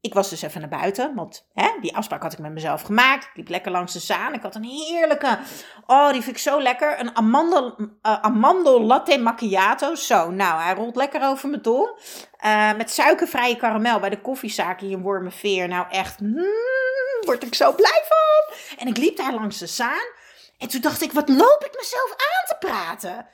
Ik 0.00 0.14
was 0.14 0.30
dus 0.30 0.42
even 0.42 0.60
naar 0.60 0.80
buiten, 0.80 1.14
want 1.14 1.46
hè, 1.54 1.68
die 1.80 1.96
afspraak 1.96 2.22
had 2.22 2.32
ik 2.32 2.38
met 2.38 2.52
mezelf 2.52 2.82
gemaakt. 2.82 3.24
Ik 3.24 3.30
liep 3.34 3.48
lekker 3.48 3.70
langs 3.72 3.92
de 3.92 3.98
zaan. 3.98 4.34
Ik 4.34 4.42
had 4.42 4.54
een 4.54 4.64
heerlijke, 4.64 5.38
oh 5.86 6.12
die 6.12 6.22
vind 6.22 6.36
ik 6.36 6.42
zo 6.42 6.62
lekker, 6.62 7.00
een 7.00 7.16
amandel, 7.16 7.74
uh, 7.78 7.88
amandel 8.02 8.82
latte 8.82 9.18
macchiato. 9.18 9.94
Zo, 9.94 10.30
nou 10.30 10.60
hij 10.60 10.74
rolt 10.74 10.96
lekker 10.96 11.22
over 11.22 11.48
mijn 11.48 11.62
tong. 11.62 11.88
Uh, 12.44 12.74
met 12.76 12.90
suikervrije 12.90 13.56
karamel 13.56 14.00
bij 14.00 14.10
de 14.10 14.20
koffiezaak 14.20 14.80
hier 14.80 14.90
in 14.90 15.02
Wormerveer. 15.02 15.68
Nou 15.68 15.86
echt, 15.90 16.20
mm, 16.20 16.44
word 17.20 17.42
ik 17.42 17.54
zo 17.54 17.74
blij 17.74 18.02
van. 18.08 18.56
En 18.78 18.86
ik 18.86 18.96
liep 18.96 19.16
daar 19.16 19.34
langs 19.34 19.58
de 19.58 19.66
zaan. 19.66 20.06
En 20.58 20.68
toen 20.68 20.80
dacht 20.80 21.02
ik, 21.02 21.12
wat 21.12 21.28
loop 21.28 21.64
ik 21.64 21.76
mezelf 21.76 22.10
aan 22.10 22.46
te 22.46 22.66
praten? 22.66 23.26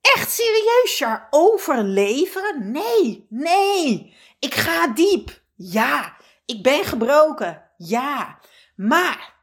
Echt 0.00 0.30
serieus, 0.30 0.96
Char? 0.96 1.26
Overleven? 1.30 2.70
Nee, 2.72 3.26
nee. 3.28 4.16
Ik 4.38 4.54
ga 4.54 4.86
diep. 4.86 5.40
Ja. 5.54 6.16
Ik 6.44 6.62
ben 6.62 6.84
gebroken. 6.84 7.70
Ja. 7.76 8.38
Maar, 8.76 9.34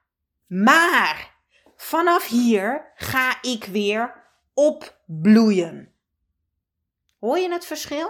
maar, 0.48 1.36
vanaf 1.76 2.28
hier 2.28 2.92
ga 2.96 3.38
ik 3.42 3.64
weer 3.64 4.28
opbloeien. 4.54 5.94
Hoor 7.20 7.38
je 7.38 7.52
het 7.52 7.66
verschil? 7.66 8.10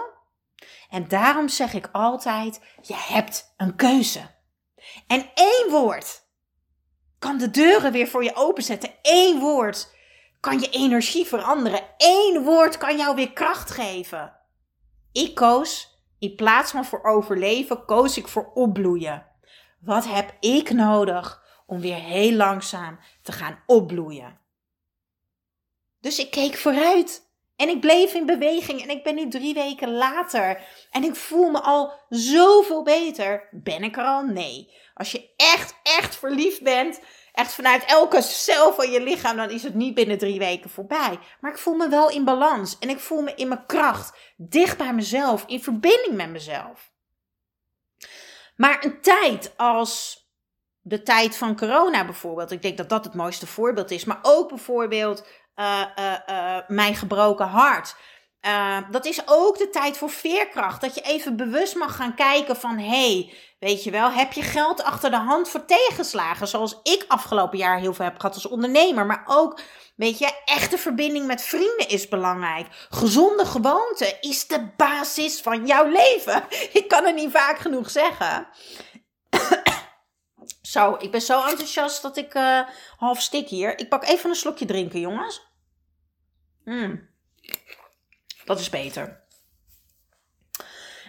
En 0.90 1.08
daarom 1.08 1.48
zeg 1.48 1.72
ik 1.72 1.88
altijd: 1.92 2.60
je 2.82 2.94
hebt 2.96 3.54
een 3.56 3.76
keuze. 3.76 4.38
En 5.06 5.30
één 5.34 5.66
woord 5.70 6.22
kan 7.18 7.38
de 7.38 7.50
deuren 7.50 7.92
weer 7.92 8.08
voor 8.08 8.24
je 8.24 8.34
openzetten. 8.34 8.94
Eén 9.02 9.38
woord 9.38 9.94
kan 10.40 10.60
je 10.60 10.70
energie 10.70 11.26
veranderen. 11.26 11.82
Eén 11.96 12.42
woord 12.42 12.78
kan 12.78 12.96
jou 12.96 13.14
weer 13.14 13.32
kracht 13.32 13.70
geven. 13.70 14.36
Ik 15.12 15.34
koos, 15.34 15.89
in 16.20 16.34
plaats 16.34 16.70
van 16.70 16.84
voor 16.84 17.04
overleven, 17.04 17.84
koos 17.84 18.16
ik 18.16 18.28
voor 18.28 18.50
opbloeien. 18.54 19.26
Wat 19.80 20.06
heb 20.06 20.36
ik 20.40 20.70
nodig 20.70 21.42
om 21.66 21.80
weer 21.80 21.96
heel 21.96 22.32
langzaam 22.32 22.98
te 23.22 23.32
gaan 23.32 23.62
opbloeien? 23.66 24.40
Dus 26.00 26.18
ik 26.18 26.30
keek 26.30 26.56
vooruit. 26.56 27.28
En 27.56 27.68
ik 27.68 27.80
bleef 27.80 28.14
in 28.14 28.26
beweging 28.26 28.82
en 28.82 28.90
ik 28.90 29.02
ben 29.02 29.14
nu 29.14 29.28
drie 29.28 29.54
weken 29.54 29.92
later. 29.92 30.66
En 30.90 31.04
ik 31.04 31.14
voel 31.14 31.50
me 31.50 31.60
al 31.60 31.92
zoveel 32.08 32.82
beter. 32.82 33.48
Ben 33.50 33.82
ik 33.82 33.96
er 33.96 34.04
al? 34.04 34.22
Nee. 34.22 34.74
Als 34.94 35.12
je 35.12 35.34
echt, 35.36 35.74
echt 35.82 36.16
verliefd 36.16 36.62
bent, 36.62 37.00
echt 37.40 37.54
vanuit 37.54 37.84
elke 37.84 38.22
cel 38.22 38.72
van 38.72 38.90
je 38.90 39.02
lichaam, 39.02 39.36
dan 39.36 39.50
is 39.50 39.62
het 39.62 39.74
niet 39.74 39.94
binnen 39.94 40.18
drie 40.18 40.38
weken 40.38 40.70
voorbij. 40.70 41.18
Maar 41.40 41.50
ik 41.50 41.58
voel 41.58 41.74
me 41.74 41.88
wel 41.88 42.10
in 42.10 42.24
balans 42.24 42.78
en 42.78 42.88
ik 42.88 42.98
voel 42.98 43.22
me 43.22 43.34
in 43.34 43.48
mijn 43.48 43.66
kracht, 43.66 44.18
dicht 44.36 44.78
bij 44.78 44.94
mezelf, 44.94 45.44
in 45.46 45.62
verbinding 45.62 46.16
met 46.16 46.30
mezelf. 46.30 46.92
Maar 48.56 48.84
een 48.84 49.00
tijd 49.00 49.52
als 49.56 50.24
de 50.80 51.02
tijd 51.02 51.36
van 51.36 51.56
corona 51.56 52.04
bijvoorbeeld, 52.04 52.50
ik 52.50 52.62
denk 52.62 52.76
dat 52.76 52.88
dat 52.88 53.04
het 53.04 53.14
mooiste 53.14 53.46
voorbeeld 53.46 53.90
is, 53.90 54.04
maar 54.04 54.18
ook 54.22 54.48
bijvoorbeeld 54.48 55.26
uh, 55.56 55.84
uh, 55.98 56.14
uh, 56.28 56.58
mijn 56.66 56.94
gebroken 56.94 57.46
hart. 57.46 57.96
Dat 58.90 59.06
is 59.06 59.22
ook 59.26 59.58
de 59.58 59.70
tijd 59.70 59.96
voor 59.96 60.10
veerkracht. 60.10 60.80
Dat 60.80 60.94
je 60.94 61.00
even 61.00 61.36
bewust 61.36 61.74
mag 61.74 61.96
gaan 61.96 62.14
kijken 62.14 62.56
van... 62.56 62.78
hey, 62.78 63.34
weet 63.58 63.84
je 63.84 63.90
wel, 63.90 64.10
heb 64.10 64.32
je 64.32 64.42
geld 64.42 64.82
achter 64.82 65.10
de 65.10 65.16
hand 65.16 65.48
voor 65.48 65.64
tegenslagen? 65.64 66.48
Zoals 66.48 66.80
ik 66.82 67.04
afgelopen 67.08 67.58
jaar 67.58 67.78
heel 67.78 67.94
veel 67.94 68.04
heb 68.04 68.18
gehad 68.20 68.34
als 68.34 68.48
ondernemer. 68.48 69.06
Maar 69.06 69.22
ook, 69.26 69.60
weet 69.96 70.18
je, 70.18 70.42
echte 70.44 70.78
verbinding 70.78 71.26
met 71.26 71.42
vrienden 71.42 71.88
is 71.88 72.08
belangrijk. 72.08 72.66
Gezonde 72.90 73.46
gewoonte 73.46 74.16
is 74.20 74.46
de 74.46 74.70
basis 74.76 75.40
van 75.40 75.66
jouw 75.66 75.86
leven. 75.86 76.44
Ik 76.80 76.84
kan 76.88 77.04
het 77.04 77.14
niet 77.14 77.30
vaak 77.30 77.58
genoeg 77.58 77.90
zeggen. 77.90 78.48
Zo, 80.62 80.96
ik 80.98 81.10
ben 81.10 81.20
zo 81.20 81.44
enthousiast 81.44 82.02
dat 82.02 82.16
ik 82.16 82.32
half 82.96 83.20
stik 83.20 83.48
hier. 83.48 83.78
Ik 83.78 83.88
pak 83.88 84.04
even 84.04 84.30
een 84.30 84.36
slokje 84.36 84.64
drinken, 84.64 85.00
jongens. 85.00 85.48
Hmm. 86.64 87.09
Dat 88.50 88.60
is 88.60 88.70
beter. 88.70 89.20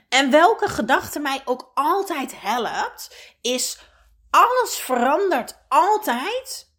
En 0.10 0.32
welke 0.32 0.68
gedachte 0.68 1.20
mij 1.20 1.42
ook 1.46 1.72
altijd 1.74 2.42
helpt, 2.42 3.16
is 3.42 3.80
alles 4.30 4.76
verandert 4.76 5.58
altijd, 5.68 6.72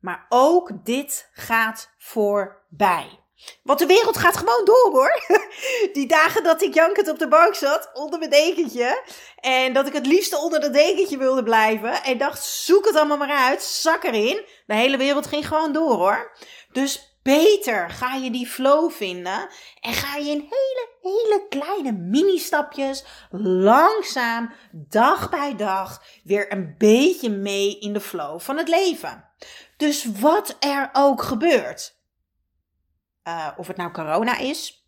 maar 0.00 0.26
ook 0.28 0.70
dit 0.84 1.30
gaat 1.32 1.90
voorbij. 1.98 3.20
Want 3.62 3.78
de 3.78 3.86
wereld 3.86 4.16
gaat 4.16 4.36
gewoon 4.36 4.64
door 4.64 4.90
hoor. 4.90 5.22
Die 5.92 6.06
dagen 6.06 6.42
dat 6.42 6.62
ik 6.62 6.74
jankend 6.74 7.08
op 7.08 7.18
de 7.18 7.28
bank 7.28 7.54
zat, 7.54 7.90
onder 7.92 8.18
mijn 8.18 8.30
dekentje. 8.30 9.02
En 9.36 9.72
dat 9.72 9.86
ik 9.86 9.92
het 9.92 10.06
liefste 10.06 10.38
onder 10.38 10.60
dat 10.60 10.72
dekentje 10.72 11.18
wilde 11.18 11.42
blijven. 11.42 12.02
En 12.02 12.18
dacht, 12.18 12.44
zoek 12.44 12.84
het 12.84 12.96
allemaal 12.96 13.16
maar 13.16 13.48
uit, 13.48 13.62
zak 13.62 14.04
erin. 14.04 14.46
De 14.66 14.74
hele 14.74 14.96
wereld 14.96 15.26
ging 15.26 15.46
gewoon 15.48 15.72
door 15.72 15.92
hoor. 15.92 16.32
Dus 16.72 17.09
beter 17.22 17.90
ga 17.90 18.14
je 18.14 18.30
die 18.30 18.46
flow 18.46 18.90
vinden 18.90 19.48
en 19.80 19.92
ga 19.92 20.16
je 20.16 20.30
in 20.30 20.48
hele, 20.50 20.88
hele 21.02 21.46
kleine 21.48 21.92
mini-stapjes 21.92 23.04
langzaam, 23.30 24.52
dag 24.72 25.30
bij 25.30 25.56
dag, 25.56 26.02
weer 26.24 26.52
een 26.52 26.74
beetje 26.78 27.30
mee 27.30 27.78
in 27.78 27.92
de 27.92 28.00
flow 28.00 28.40
van 28.40 28.56
het 28.56 28.68
leven. 28.68 29.28
Dus 29.76 30.04
wat 30.04 30.56
er 30.60 30.90
ook 30.92 31.22
gebeurt, 31.22 31.98
uh, 33.24 33.48
of 33.56 33.66
het 33.66 33.76
nou 33.76 33.90
corona 33.90 34.38
is, 34.38 34.80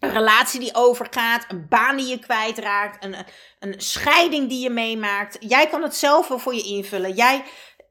een 0.00 0.12
relatie 0.12 0.60
die 0.60 0.74
overgaat, 0.74 1.44
een 1.48 1.68
baan 1.68 1.96
die 1.96 2.06
je 2.06 2.18
kwijtraakt, 2.18 3.04
een, 3.04 3.16
een 3.58 3.80
scheiding 3.80 4.48
die 4.48 4.62
je 4.62 4.70
meemaakt. 4.70 5.36
Jij 5.40 5.66
kan 5.66 5.82
het 5.82 5.96
zelf 5.96 6.28
wel 6.28 6.38
voor 6.38 6.54
je 6.54 6.62
invullen. 6.62 7.14
Jij 7.14 7.44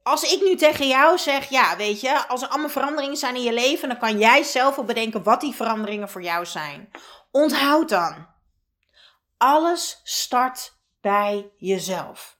als 0.08 0.24
ik 0.24 0.42
nu 0.42 0.56
tegen 0.56 0.88
jou 0.88 1.18
zeg, 1.18 1.50
ja, 1.50 1.78
weet 1.78 2.02
je, 2.02 2.28
als 2.28 2.42
er 2.42 2.48
allemaal 2.48 2.70
veranderingen 2.70 3.18
zijn 3.18 3.36
in 3.36 3.42
je 3.42 3.54
leven, 3.54 3.88
dan 3.90 3.98
kan 3.98 4.18
jij 4.18 4.44
zelf 4.44 4.76
wel 4.76 4.86
bedenken 4.86 5.24
wat 5.24 5.42
die 5.42 5.56
veranderingen 5.56 6.10
voor 6.10 6.22
jou 6.22 6.46
zijn. 6.46 6.92
Onthoud 7.32 7.90
dan. 7.90 8.28
Alles 9.38 10.02
start 10.04 10.78
bij 11.02 11.52
jezelf. 11.58 12.38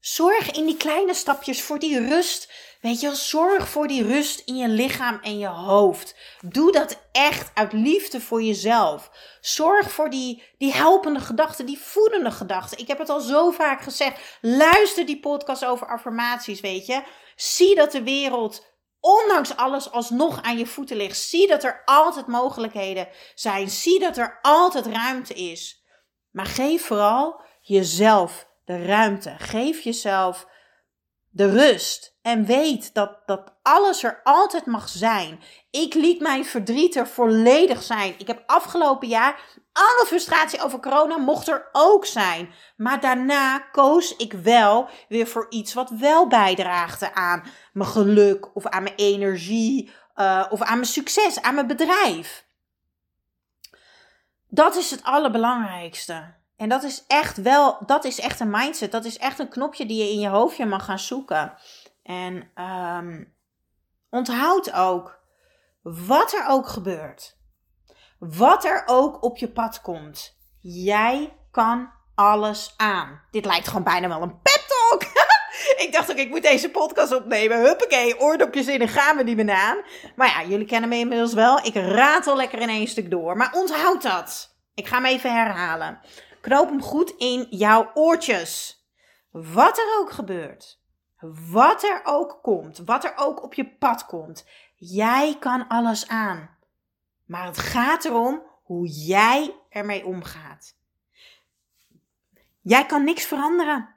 Zorg 0.00 0.50
in 0.50 0.66
die 0.66 0.76
kleine 0.76 1.14
stapjes 1.14 1.62
voor 1.62 1.78
die 1.78 2.08
rust 2.08 2.52
Weet 2.84 3.00
je, 3.00 3.14
zorg 3.14 3.68
voor 3.68 3.86
die 3.86 4.02
rust 4.02 4.42
in 4.44 4.56
je 4.56 4.68
lichaam 4.68 5.18
en 5.22 5.38
je 5.38 5.46
hoofd. 5.46 6.14
Doe 6.40 6.72
dat 6.72 7.00
echt 7.12 7.50
uit 7.54 7.72
liefde 7.72 8.20
voor 8.20 8.42
jezelf. 8.42 9.10
Zorg 9.40 9.92
voor 9.92 10.10
die, 10.10 10.42
die 10.58 10.72
helpende 10.72 11.20
gedachten, 11.20 11.66
die 11.66 11.78
voedende 11.78 12.30
gedachten. 12.30 12.78
Ik 12.78 12.88
heb 12.88 12.98
het 12.98 13.08
al 13.08 13.20
zo 13.20 13.50
vaak 13.50 13.82
gezegd. 13.82 14.38
Luister 14.40 15.06
die 15.06 15.20
podcast 15.20 15.64
over 15.64 15.86
affirmaties, 15.86 16.60
weet 16.60 16.86
je. 16.86 17.02
Zie 17.36 17.74
dat 17.74 17.92
de 17.92 18.02
wereld 18.02 18.66
ondanks 19.00 19.56
alles 19.56 19.90
alsnog 19.90 20.42
aan 20.42 20.58
je 20.58 20.66
voeten 20.66 20.96
ligt. 20.96 21.18
Zie 21.18 21.46
dat 21.46 21.64
er 21.64 21.82
altijd 21.84 22.26
mogelijkheden 22.26 23.08
zijn. 23.34 23.70
Zie 23.70 24.00
dat 24.00 24.16
er 24.16 24.38
altijd 24.42 24.86
ruimte 24.86 25.34
is. 25.34 25.84
Maar 26.30 26.46
geef 26.46 26.86
vooral 26.86 27.40
jezelf 27.60 28.48
de 28.64 28.86
ruimte. 28.86 29.34
Geef 29.38 29.80
jezelf 29.80 30.46
de 31.34 31.50
rust. 31.50 32.16
En 32.22 32.44
weet 32.44 32.94
dat, 32.94 33.18
dat 33.26 33.54
alles 33.62 34.02
er 34.02 34.20
altijd 34.24 34.66
mag 34.66 34.88
zijn. 34.88 35.40
Ik 35.70 35.94
liet 35.94 36.20
mijn 36.20 36.44
verdriet 36.44 36.96
er 36.96 37.08
volledig 37.08 37.82
zijn. 37.82 38.14
Ik 38.18 38.26
heb 38.26 38.42
afgelopen 38.46 39.08
jaar 39.08 39.40
alle 39.72 40.04
frustratie 40.06 40.62
over 40.62 40.80
corona 40.80 41.16
mocht 41.16 41.48
er 41.48 41.68
ook 41.72 42.06
zijn. 42.06 42.54
Maar 42.76 43.00
daarna 43.00 43.58
koos 43.58 44.16
ik 44.16 44.32
wel 44.32 44.88
weer 45.08 45.26
voor 45.26 45.46
iets 45.50 45.74
wat 45.74 45.90
wel 45.90 46.26
bijdraagde 46.26 47.14
aan 47.14 47.44
mijn 47.72 47.88
geluk 47.88 48.56
of 48.56 48.66
aan 48.66 48.82
mijn 48.82 48.96
energie 48.96 49.90
uh, 50.16 50.46
of 50.50 50.62
aan 50.62 50.78
mijn 50.78 50.84
succes, 50.84 51.42
aan 51.42 51.54
mijn 51.54 51.66
bedrijf. 51.66 52.46
Dat 54.48 54.76
is 54.76 54.90
het 54.90 55.04
allerbelangrijkste. 55.04 56.34
En 56.56 56.68
dat 56.68 56.82
is 56.82 57.04
echt 57.06 57.42
wel, 57.42 57.78
dat 57.86 58.04
is 58.04 58.20
echt 58.20 58.40
een 58.40 58.50
mindset. 58.50 58.92
Dat 58.92 59.04
is 59.04 59.18
echt 59.18 59.38
een 59.38 59.48
knopje 59.48 59.86
die 59.86 60.04
je 60.04 60.12
in 60.12 60.20
je 60.20 60.28
hoofdje 60.28 60.66
mag 60.66 60.84
gaan 60.84 60.98
zoeken. 60.98 61.54
En 62.02 62.50
um, 62.54 63.34
onthoud 64.10 64.72
ook, 64.72 65.20
wat 65.82 66.32
er 66.32 66.46
ook 66.48 66.68
gebeurt, 66.68 67.36
wat 68.18 68.64
er 68.64 68.82
ook 68.86 69.22
op 69.22 69.36
je 69.36 69.48
pad 69.48 69.80
komt, 69.80 70.36
jij 70.60 71.36
kan 71.50 71.90
alles 72.14 72.74
aan. 72.76 73.20
Dit 73.30 73.44
lijkt 73.44 73.68
gewoon 73.68 73.84
bijna 73.84 74.08
wel 74.08 74.22
een 74.22 74.40
pep 74.42 74.64
talk. 74.68 75.02
ik 75.84 75.88
dacht 75.92 76.10
ook, 76.10 76.16
ik 76.16 76.28
moet 76.28 76.42
deze 76.42 76.70
podcast 76.70 77.14
opnemen. 77.14 77.60
Huppakee, 77.60 78.20
oordopjes 78.20 78.66
in 78.66 78.80
en 78.80 78.88
gaan 78.88 79.16
we 79.16 79.24
die 79.24 79.36
banaan. 79.36 79.82
Maar 80.16 80.28
ja, 80.28 80.48
jullie 80.48 80.66
kennen 80.66 80.88
me 80.88 80.96
inmiddels 80.96 81.34
wel. 81.34 81.58
Ik 81.64 81.74
ratel 81.74 82.36
lekker 82.36 82.58
in 82.58 82.68
één 82.68 82.86
stuk 82.86 83.10
door. 83.10 83.36
Maar 83.36 83.52
onthoud 83.52 84.02
dat. 84.02 84.56
Ik 84.74 84.86
ga 84.86 84.96
hem 84.96 85.04
even 85.04 85.34
herhalen. 85.34 86.00
Knoop 86.44 86.68
hem 86.68 86.82
goed 86.82 87.10
in 87.10 87.46
jouw 87.50 87.90
oortjes. 87.94 88.82
Wat 89.30 89.78
er 89.78 89.96
ook 89.98 90.10
gebeurt. 90.10 90.80
Wat 91.50 91.82
er 91.82 92.00
ook 92.04 92.38
komt. 92.42 92.78
Wat 92.78 93.04
er 93.04 93.12
ook 93.16 93.42
op 93.42 93.54
je 93.54 93.68
pad 93.68 94.06
komt. 94.06 94.46
Jij 94.76 95.36
kan 95.38 95.68
alles 95.68 96.08
aan. 96.08 96.56
Maar 97.24 97.46
het 97.46 97.58
gaat 97.58 98.04
erom 98.04 98.42
hoe 98.62 98.88
jij 98.88 99.54
ermee 99.68 100.06
omgaat. 100.06 100.76
Jij 102.60 102.86
kan 102.86 103.04
niks 103.04 103.24
veranderen 103.24 103.94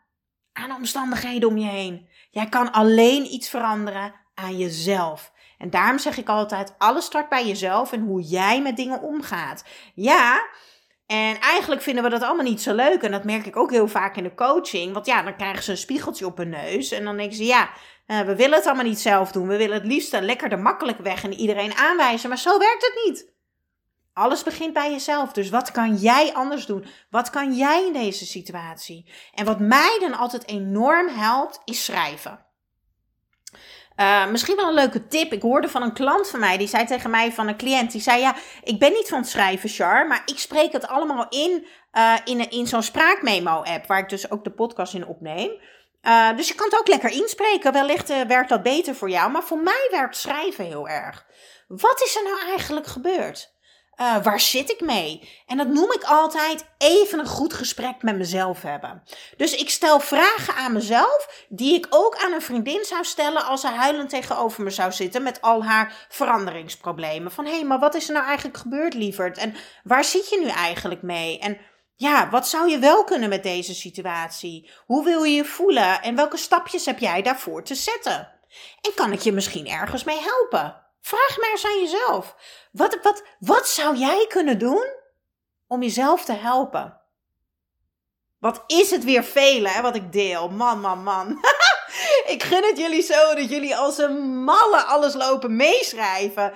aan 0.54 0.70
de 0.70 0.76
omstandigheden 0.76 1.50
om 1.50 1.58
je 1.58 1.70
heen. 1.70 2.10
Jij 2.32 2.50
kan 2.50 2.72
alleen 2.72 3.34
iets 3.34 3.50
veranderen 3.50 4.14
aan 4.34 4.58
jezelf. 4.58 5.32
En 5.58 5.70
daarom 5.70 6.00
zeg 6.00 6.18
ik 6.18 6.30
altijd: 6.30 6.76
alles 6.78 7.06
start 7.06 7.30
bij 7.30 7.48
jezelf 7.48 7.92
en 7.92 8.02
hoe 8.02 8.22
jij 8.22 8.62
met 8.62 8.76
dingen 8.76 9.02
omgaat. 9.02 9.64
Ja, 9.94 10.48
en 11.08 11.40
eigenlijk 11.40 11.82
vinden 11.82 12.04
we 12.04 12.10
dat 12.10 12.22
allemaal 12.22 12.46
niet 12.46 12.62
zo 12.62 12.76
leuk. 12.76 13.02
En 13.02 13.12
dat 13.12 13.24
merk 13.24 13.46
ik 13.46 13.56
ook 13.56 13.72
heel 13.72 13.88
vaak 13.88 14.18
in 14.18 14.24
de 14.24 14.34
coaching. 14.34 14.94
Want 14.94 15.06
ja, 15.06 15.22
dan 15.22 15.36
krijgen 15.36 15.64
ze 15.64 15.72
een 15.72 15.78
spiegeltje 15.78 16.26
op 16.26 16.38
hun 16.38 16.50
neus. 16.50 16.92
En 16.92 17.04
dan 17.04 17.18
denken 17.18 17.36
ze: 17.36 17.46
ja, 17.46 17.70
uh, 18.08 18.20
we 18.20 18.36
willen 18.36 18.58
het 18.58 18.66
allemaal 18.66 18.86
niet 18.86 19.00
zelf 19.00 19.32
doen. 19.32 19.48
We 19.48 19.58
willen 19.58 19.78
het 19.78 19.86
liefst 19.86 20.20
lekker 20.20 20.50
de 20.50 20.58
makkelijke 20.58 21.02
weg 21.02 21.24
en 21.24 21.34
iedereen 21.34 21.74
aanwijzen. 21.76 22.30
Maar 22.30 22.38
zo 22.38 22.58
werkt 22.60 22.86
het 22.86 23.02
niet. 23.06 23.36
Alles 24.14 24.44
begint 24.44 24.74
bij 24.74 24.92
jezelf. 24.92 25.32
Dus 25.32 25.50
wat 25.50 25.72
kan 25.72 25.96
jij 25.96 26.34
anders 26.34 26.66
doen? 26.66 26.86
Wat 27.10 27.30
kan 27.30 27.54
jij 27.54 27.86
in 27.86 27.94
deze 27.94 28.26
situatie? 28.26 29.12
En 29.34 29.46
wat 29.46 29.60
mij 29.60 29.98
dan 30.00 30.18
altijd 30.18 30.48
enorm 30.48 31.08
helpt, 31.08 31.62
is 31.66 31.86
schrijven. 31.86 32.47
Uh, 33.98 34.28
misschien 34.28 34.56
wel 34.56 34.68
een 34.68 34.74
leuke 34.74 35.08
tip. 35.08 35.32
Ik 35.32 35.42
hoorde 35.42 35.70
van 35.70 35.82
een 35.82 35.94
klant 35.94 36.30
van 36.30 36.40
mij, 36.40 36.58
die 36.58 36.68
zei 36.68 36.86
tegen 36.86 37.10
mij 37.10 37.32
van 37.32 37.48
een 37.48 37.58
cliënt, 37.58 37.92
die 37.92 38.02
zei 38.02 38.20
ja, 38.20 38.36
ik 38.64 38.80
ben 38.80 38.92
niet 38.92 39.08
van 39.08 39.18
het 39.18 39.30
schrijven, 39.30 39.70
Char, 39.70 40.08
maar 40.08 40.22
ik 40.26 40.40
spreek 40.40 40.72
het 40.72 40.88
allemaal 40.88 41.26
in, 41.30 41.68
uh, 41.94 42.14
in, 42.24 42.50
in 42.50 42.68
zo'n 42.68 42.84
spraakmemo-app, 42.84 43.86
waar 43.86 44.00
ik 44.00 44.10
dus 44.10 44.32
ook 44.32 44.44
de 44.44 44.52
podcast 44.52 44.94
in 44.94 45.08
opneem. 45.08 45.52
Uh, 46.02 46.36
dus 46.36 46.48
je 46.48 46.56
kan 46.56 46.66
het 46.70 46.80
ook 46.80 46.88
lekker 46.88 47.10
inspreken. 47.10 47.74
Wellicht 47.74 48.26
werkt 48.28 48.50
dat 48.50 48.64
beter 48.64 48.96
voor 48.96 49.10
jou, 49.10 49.32
maar 49.32 49.44
voor 49.44 49.60
mij 49.60 49.88
werkt 49.92 50.18
schrijven 50.18 50.66
heel 50.66 50.88
erg. 50.88 51.26
Wat 51.68 52.02
is 52.06 52.16
er 52.16 52.24
nou 52.24 52.40
eigenlijk 52.50 52.88
gebeurd? 52.88 53.57
Uh, 54.02 54.24
waar 54.24 54.40
zit 54.40 54.72
ik 54.72 54.82
mee? 54.82 55.30
En 55.48 55.58
dat 55.58 55.68
noem 55.68 55.92
ik 55.92 56.04
altijd 56.04 56.66
even 56.78 57.20
een 57.20 57.28
goed 57.28 57.54
gesprek 57.54 58.02
met 58.02 58.18
mezelf 58.18 58.62
hebben. 58.62 59.04
Dus 59.38 59.56
ik 59.56 59.70
stel 59.70 60.00
vragen 60.00 60.56
aan 60.56 60.74
mezelf 60.74 61.46
die 61.50 61.74
ik 61.74 61.88
ook 61.90 62.18
aan 62.24 62.34
een 62.34 62.42
vriendin 62.42 62.86
zou 62.86 63.04
stellen 63.04 63.46
als 63.46 63.62
ze 63.62 63.68
huilend 63.68 64.10
tegenover 64.10 64.64
me 64.64 64.70
zou 64.70 64.92
zitten 64.92 65.24
met 65.24 65.42
al 65.42 65.64
haar 65.64 66.08
veranderingsproblemen. 66.10 67.32
Van 67.32 67.46
hé, 67.46 67.52
hey, 67.52 67.64
maar 67.64 67.80
wat 67.80 67.96
is 67.96 68.08
er 68.08 68.14
nou 68.14 68.26
eigenlijk 68.26 68.58
gebeurd, 68.58 68.94
lieverd? 68.94 69.38
En 69.38 69.56
waar 69.84 70.04
zit 70.04 70.30
je 70.30 70.40
nu 70.40 70.48
eigenlijk 70.48 71.02
mee? 71.02 71.40
En 71.40 71.58
ja, 71.96 72.30
wat 72.30 72.48
zou 72.48 72.70
je 72.70 72.80
wel 72.80 73.04
kunnen 73.04 73.30
met 73.30 73.44
deze 73.44 73.76
situatie? 73.76 74.70
Hoe 74.86 75.04
wil 75.04 75.24
je 75.24 75.36
je 75.36 75.46
voelen? 75.46 76.02
En 76.02 76.16
welke 76.16 76.38
stapjes 76.38 76.86
heb 76.86 77.00
jij 77.00 77.22
daarvoor 77.22 77.64
te 77.64 77.76
zetten? 77.76 78.32
En 78.82 78.92
kan 78.96 79.12
ik 79.12 79.20
je 79.20 79.32
misschien 79.32 79.68
ergens 79.68 80.04
mee 80.04 80.20
helpen? 80.20 80.87
Vraag 81.08 81.38
maar 81.38 81.50
eens 81.50 81.66
aan 81.66 81.80
jezelf. 81.80 82.36
Wat, 82.72 82.98
wat, 83.02 83.24
wat 83.40 83.68
zou 83.68 83.96
jij 83.96 84.26
kunnen 84.28 84.60
doen 84.60 84.86
om 85.68 85.82
jezelf 85.82 86.26
te 86.26 86.34
helpen? 86.34 87.02
Wat 88.40 88.64
is 88.68 88.92
het 88.92 89.04
weer 89.04 89.24
velen, 89.24 89.72
hè, 89.72 89.82
wat 89.82 89.96
ik 89.96 90.12
deel. 90.12 90.50
Man, 90.50 90.80
man, 90.80 91.04
man. 91.04 91.28
ik 92.34 92.44
gun 92.44 92.64
het 92.64 92.78
jullie 92.78 93.02
zo 93.02 93.36
dat 93.36 93.50
jullie 93.50 93.76
als 93.76 93.98
een 93.98 94.44
malle 94.44 94.82
alles 94.82 95.14
lopen 95.14 95.56
meeschrijven. 95.56 96.54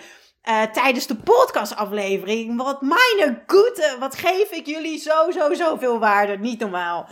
Uh, 0.50 0.64
tijdens 0.64 1.08
de 1.08 1.16
podcastaflevering. 1.16 2.64
Wat 2.64 2.82
mijn 2.82 3.44
goede, 3.48 3.96
wat 4.00 4.16
geef 4.16 4.52
ik 4.52 4.66
jullie 4.66 5.00
zo, 5.00 5.32
zo, 5.32 5.54
zo 5.54 5.76
veel 5.78 6.00
waarde. 6.00 6.38
Niet 6.38 6.60
normaal. 6.60 7.08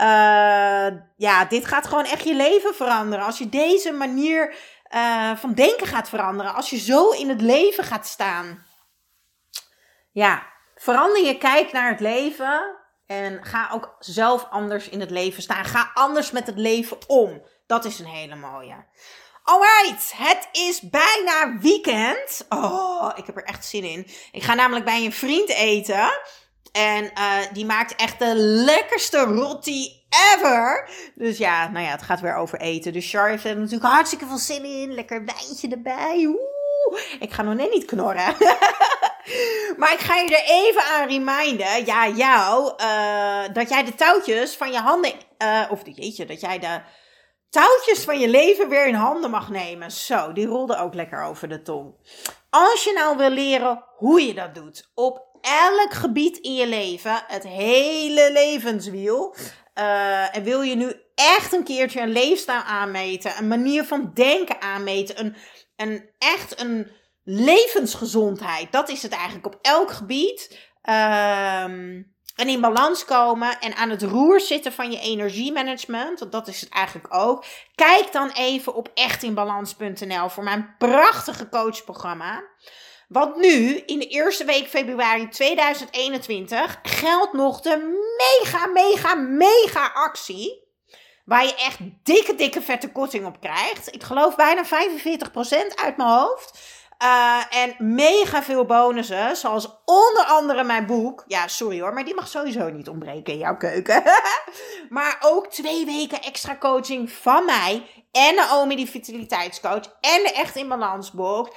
Uh, 0.00 0.96
ja, 1.16 1.44
dit 1.48 1.66
gaat 1.66 1.86
gewoon 1.86 2.04
echt 2.04 2.24
je 2.24 2.34
leven 2.34 2.74
veranderen. 2.74 3.24
Als 3.24 3.38
je 3.38 3.48
deze 3.48 3.92
manier 3.92 4.54
uh, 4.90 5.36
van 5.36 5.54
denken 5.54 5.86
gaat 5.86 6.08
veranderen. 6.08 6.54
Als 6.54 6.70
je 6.70 6.78
zo 6.78 7.10
in 7.10 7.28
het 7.28 7.40
leven 7.40 7.84
gaat 7.84 8.06
staan. 8.06 8.66
Ja, 10.12 10.46
verander 10.74 11.24
je 11.24 11.38
kijk 11.38 11.72
naar 11.72 11.90
het 11.90 12.00
leven. 12.00 12.76
En 13.06 13.44
ga 13.44 13.70
ook 13.72 13.96
zelf 13.98 14.46
anders 14.50 14.88
in 14.88 15.00
het 15.00 15.10
leven 15.10 15.42
staan. 15.42 15.64
Ga 15.64 15.90
anders 15.94 16.30
met 16.30 16.46
het 16.46 16.58
leven 16.58 16.98
om. 17.06 17.42
Dat 17.66 17.84
is 17.84 17.98
een 17.98 18.06
hele 18.06 18.34
mooie. 18.34 18.86
Alright, 19.42 20.12
het 20.16 20.48
is 20.52 20.80
bijna 20.80 21.58
weekend. 21.60 22.46
Oh, 22.48 23.12
ik 23.14 23.26
heb 23.26 23.36
er 23.36 23.44
echt 23.44 23.64
zin 23.64 23.84
in. 23.84 24.06
Ik 24.32 24.42
ga 24.42 24.54
namelijk 24.54 24.84
bij 24.84 25.04
een 25.04 25.12
vriend 25.12 25.48
eten. 25.48 26.10
En 26.72 27.04
uh, 27.04 27.36
die 27.52 27.66
maakt 27.66 27.96
echt 27.96 28.18
de 28.18 28.34
lekkerste 28.36 29.18
roti 29.18 29.97
ever. 30.08 30.88
Dus 31.14 31.38
ja, 31.38 31.68
nou 31.68 31.84
ja, 31.84 31.90
het 31.90 32.02
gaat 32.02 32.20
weer 32.20 32.34
over 32.34 32.60
eten. 32.60 32.92
Dus 32.92 33.10
Char 33.10 33.28
heeft 33.28 33.44
er 33.44 33.56
natuurlijk 33.56 33.92
hartstikke 33.92 34.26
veel 34.26 34.38
zin 34.38 34.64
in. 34.64 34.94
Lekker 34.94 35.24
wijntje 35.24 35.68
erbij. 35.68 36.26
Oeh, 36.26 37.00
ik 37.20 37.32
ga 37.32 37.42
nog 37.42 37.54
net 37.54 37.70
niet 37.70 37.84
knorren. 37.84 38.34
maar 39.78 39.92
ik 39.92 40.00
ga 40.00 40.16
je 40.16 40.36
er 40.36 40.44
even 40.44 40.82
aan 40.82 41.08
reminden, 41.08 41.84
ja, 41.86 42.08
jou, 42.08 42.72
uh, 42.80 43.54
dat 43.54 43.68
jij 43.68 43.84
de 43.84 43.94
touwtjes 43.94 44.56
van 44.56 44.72
je 44.72 44.78
handen, 44.78 45.12
uh, 45.42 45.64
of 45.70 45.80
jeetje, 45.84 46.26
dat 46.26 46.40
jij 46.40 46.58
de 46.58 46.80
touwtjes 47.50 48.04
van 48.04 48.18
je 48.18 48.28
leven 48.28 48.68
weer 48.68 48.86
in 48.86 48.94
handen 48.94 49.30
mag 49.30 49.48
nemen. 49.50 49.90
Zo, 49.90 50.32
die 50.32 50.46
rolde 50.46 50.76
ook 50.76 50.94
lekker 50.94 51.22
over 51.22 51.48
de 51.48 51.62
tong. 51.62 51.94
Als 52.50 52.84
je 52.84 52.92
nou 52.92 53.16
wil 53.16 53.30
leren 53.30 53.84
hoe 53.96 54.22
je 54.22 54.34
dat 54.34 54.54
doet, 54.54 54.90
op 54.94 55.26
elk 55.40 55.92
gebied 55.92 56.36
in 56.36 56.54
je 56.54 56.66
leven, 56.66 57.22
het 57.26 57.46
hele 57.46 58.32
levenswiel. 58.32 59.34
Uh, 59.78 60.36
en 60.36 60.42
wil 60.42 60.62
je 60.62 60.76
nu 60.76 60.92
echt 61.14 61.52
een 61.52 61.64
keertje 61.64 62.00
een 62.00 62.12
leefstijl 62.12 62.60
aanmeten, 62.60 63.38
een 63.38 63.48
manier 63.48 63.84
van 63.84 64.10
denken 64.14 64.60
aanmeten, 64.60 65.20
een, 65.20 65.36
een 65.76 66.10
echt 66.18 66.60
een 66.60 66.90
levensgezondheid. 67.24 68.72
Dat 68.72 68.88
is 68.88 69.02
het 69.02 69.12
eigenlijk 69.12 69.46
op 69.46 69.58
elk 69.62 69.90
gebied. 69.90 70.58
Um, 70.82 72.16
en 72.38 72.48
in 72.48 72.60
balans 72.60 73.04
komen 73.04 73.60
en 73.60 73.74
aan 73.74 73.90
het 73.90 74.02
roer 74.02 74.40
zitten 74.40 74.72
van 74.72 74.90
je 74.90 75.00
energiemanagement. 75.00 76.32
Dat 76.32 76.48
is 76.48 76.60
het 76.60 76.70
eigenlijk 76.70 77.14
ook. 77.14 77.44
Kijk 77.74 78.12
dan 78.12 78.30
even 78.30 78.74
op 78.74 78.90
echtinbalans.nl 78.94 80.28
voor 80.28 80.44
mijn 80.44 80.74
prachtige 80.78 81.48
coachprogramma. 81.48 82.42
Want 83.08 83.36
nu, 83.36 83.82
in 83.86 83.98
de 83.98 84.06
eerste 84.06 84.44
week 84.44 84.68
februari 84.68 85.28
2021, 85.28 86.78
geldt 86.82 87.32
nog 87.32 87.60
de 87.60 87.76
mega, 88.16 88.66
mega, 88.66 89.14
mega 89.14 89.90
actie. 89.94 90.66
Waar 91.24 91.44
je 91.44 91.54
echt 91.54 91.78
dikke, 92.02 92.34
dikke 92.34 92.62
vette 92.62 92.92
korting 92.92 93.26
op 93.26 93.40
krijgt. 93.40 93.94
Ik 93.94 94.02
geloof 94.02 94.36
bijna 94.36 94.64
45% 94.64 94.68
uit 95.74 95.96
mijn 95.96 96.08
hoofd. 96.08 96.58
Uh, 97.02 97.42
en 97.50 97.74
mega 97.78 98.42
veel 98.42 98.64
bonussen, 98.64 99.36
zoals 99.36 99.68
onder 99.84 100.24
andere 100.24 100.64
mijn 100.64 100.86
boek. 100.86 101.24
Ja, 101.26 101.48
sorry 101.48 101.80
hoor, 101.80 101.92
maar 101.92 102.04
die 102.04 102.14
mag 102.14 102.28
sowieso 102.28 102.70
niet 102.70 102.88
ontbreken 102.88 103.32
in 103.32 103.38
jouw 103.38 103.56
keuken. 103.56 104.02
maar 104.88 105.16
ook 105.20 105.46
twee 105.46 105.84
weken 105.84 106.22
extra 106.22 106.56
coaching 106.56 107.12
van 107.12 107.44
mij 107.44 107.86
en 108.12 108.34
Naomi, 108.34 108.76
die 108.76 108.90
vitaliteitscoach, 108.90 109.84
en 110.00 110.22
de 110.22 110.32
Echt 110.34 110.56
in 110.56 110.68
Balans 110.68 111.12
box. 111.12 111.50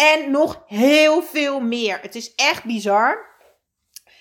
En 0.00 0.30
nog 0.30 0.62
heel 0.66 1.22
veel 1.22 1.60
meer. 1.60 1.98
Het 2.02 2.14
is 2.14 2.34
echt 2.34 2.64
bizar. 2.64 3.26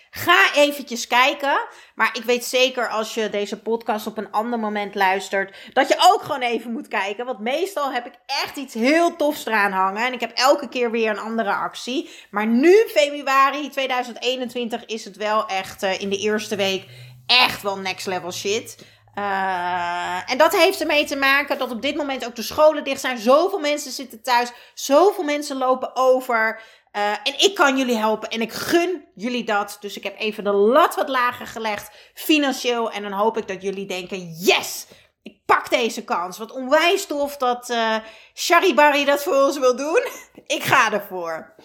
Ga 0.10 0.54
eventjes 0.56 1.08
kijken. 1.08 1.68
Maar 1.96 2.10
ik 2.14 2.24
weet 2.24 2.46
zeker 2.46 2.90
als 2.90 3.14
je 3.14 3.30
deze 3.30 3.62
podcast 3.62 4.08
op 4.08 4.18
een 4.18 4.32
ander 4.32 4.60
moment 4.60 4.96
luistert, 4.96 5.56
dat 5.74 5.88
je 5.88 6.12
ook 6.14 6.22
gewoon 6.22 6.42
even 6.42 6.72
moet 6.72 6.88
kijken. 6.88 7.26
Want 7.26 7.40
meestal 7.40 7.92
heb 7.92 8.06
ik 8.06 8.14
echt 8.44 8.56
iets 8.56 8.74
heel 8.74 9.16
tofs 9.16 9.46
eraan 9.46 9.72
hangen. 9.72 10.06
En 10.06 10.14
ik 10.14 10.20
heb 10.20 10.32
elke 10.34 10.70
keer 10.70 10.92
weer 10.92 11.10
een 11.10 11.20
andere 11.20 11.54
actie. 11.54 12.10
Maar 12.32 12.48
nu, 12.48 12.74
februari 12.88 13.70
2021, 13.70 14.86
is 14.86 15.06
het 15.06 15.16
wel 15.16 15.48
echt 15.48 15.84
uh, 15.84 16.02
in 16.02 16.10
de 16.10 16.18
eerste 16.18 16.56
week 16.56 16.86
echt 17.26 17.62
wel 17.62 17.78
next 17.78 18.08
level 18.08 18.32
shit. 18.32 18.86
Uh, 19.18 20.32
en 20.32 20.38
dat 20.38 20.56
heeft 20.56 20.82
ermee 20.82 21.06
te 21.06 21.16
maken 21.16 21.58
dat 21.58 21.72
op 21.72 21.82
dit 21.82 21.96
moment 21.96 22.26
ook 22.26 22.36
de 22.36 22.42
scholen 22.42 22.84
dicht 22.84 23.02
zijn. 23.02 23.18
Zoveel 23.18 23.60
mensen 23.60 23.92
zitten 23.92 24.22
thuis. 24.22 24.52
Zoveel 24.74 25.24
mensen 25.24 25.58
lopen 25.58 25.96
over. 25.96 26.62
Uh, 26.92 27.12
en 27.12 27.40
ik 27.40 27.56
kan 27.56 27.78
jullie 27.78 27.98
helpen 27.98 28.30
en 28.30 28.42
ik 28.42 28.54
gun 28.54 29.06
jullie 29.16 29.44
dat. 29.44 29.78
Dus 29.80 29.98
ik 29.98 30.04
heb 30.04 30.20
even 30.20 30.44
de 30.44 30.52
lat 30.52 30.96
wat 30.96 31.10
lager 31.10 31.48
gelegd, 31.48 31.92
financieel. 32.14 32.92
En 32.92 33.02
dan 33.02 33.12
hoop 33.12 33.38
ik 33.38 33.48
dat 33.48 33.62
jullie 33.62 33.86
denken: 33.86 34.36
yes, 34.40 34.88
ik 35.24 35.46
pak 35.46 35.70
deze 35.70 36.04
kans. 36.04 36.38
Wat 36.38 36.52
onwijs 36.52 37.06
tof 37.06 37.38
dat 37.38 37.70
uh, 37.70 38.76
Barry 38.76 39.06
dat 39.06 39.24
voor 39.24 39.44
ons 39.44 39.60
wil 39.60 39.76
doen. 39.76 40.08
ik 40.58 40.64
ga 40.64 40.92
ervoor. 40.92 41.56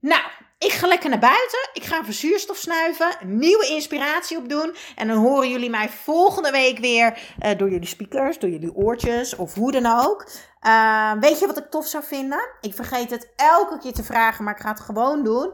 Nou, 0.00 0.22
ik 0.58 0.72
ga 0.72 0.86
lekker 0.86 1.10
naar 1.10 1.18
buiten. 1.18 1.68
Ik 1.72 1.84
ga 1.84 2.04
verzuurstof 2.04 2.56
snuiven. 2.56 3.16
Nieuwe 3.24 3.66
inspiratie 3.66 4.36
opdoen. 4.36 4.76
En 4.96 5.08
dan 5.08 5.16
horen 5.16 5.50
jullie 5.50 5.70
mij 5.70 5.88
volgende 5.88 6.50
week 6.50 6.78
weer 6.78 7.18
uh, 7.42 7.58
door 7.58 7.70
jullie 7.70 7.86
speakers, 7.86 8.38
door 8.38 8.50
jullie 8.50 8.74
oortjes 8.74 9.36
of 9.36 9.54
hoe 9.54 9.72
dan 9.72 9.86
ook. 10.04 10.26
Uh, 10.62 11.12
weet 11.20 11.38
je 11.38 11.46
wat 11.46 11.58
ik 11.58 11.70
tof 11.70 11.86
zou 11.86 12.04
vinden? 12.04 12.48
Ik 12.60 12.74
vergeet 12.74 13.10
het 13.10 13.32
elke 13.36 13.78
keer 13.78 13.92
te 13.92 14.04
vragen, 14.04 14.44
maar 14.44 14.54
ik 14.54 14.62
ga 14.62 14.70
het 14.70 14.80
gewoon 14.80 15.24
doen. 15.24 15.52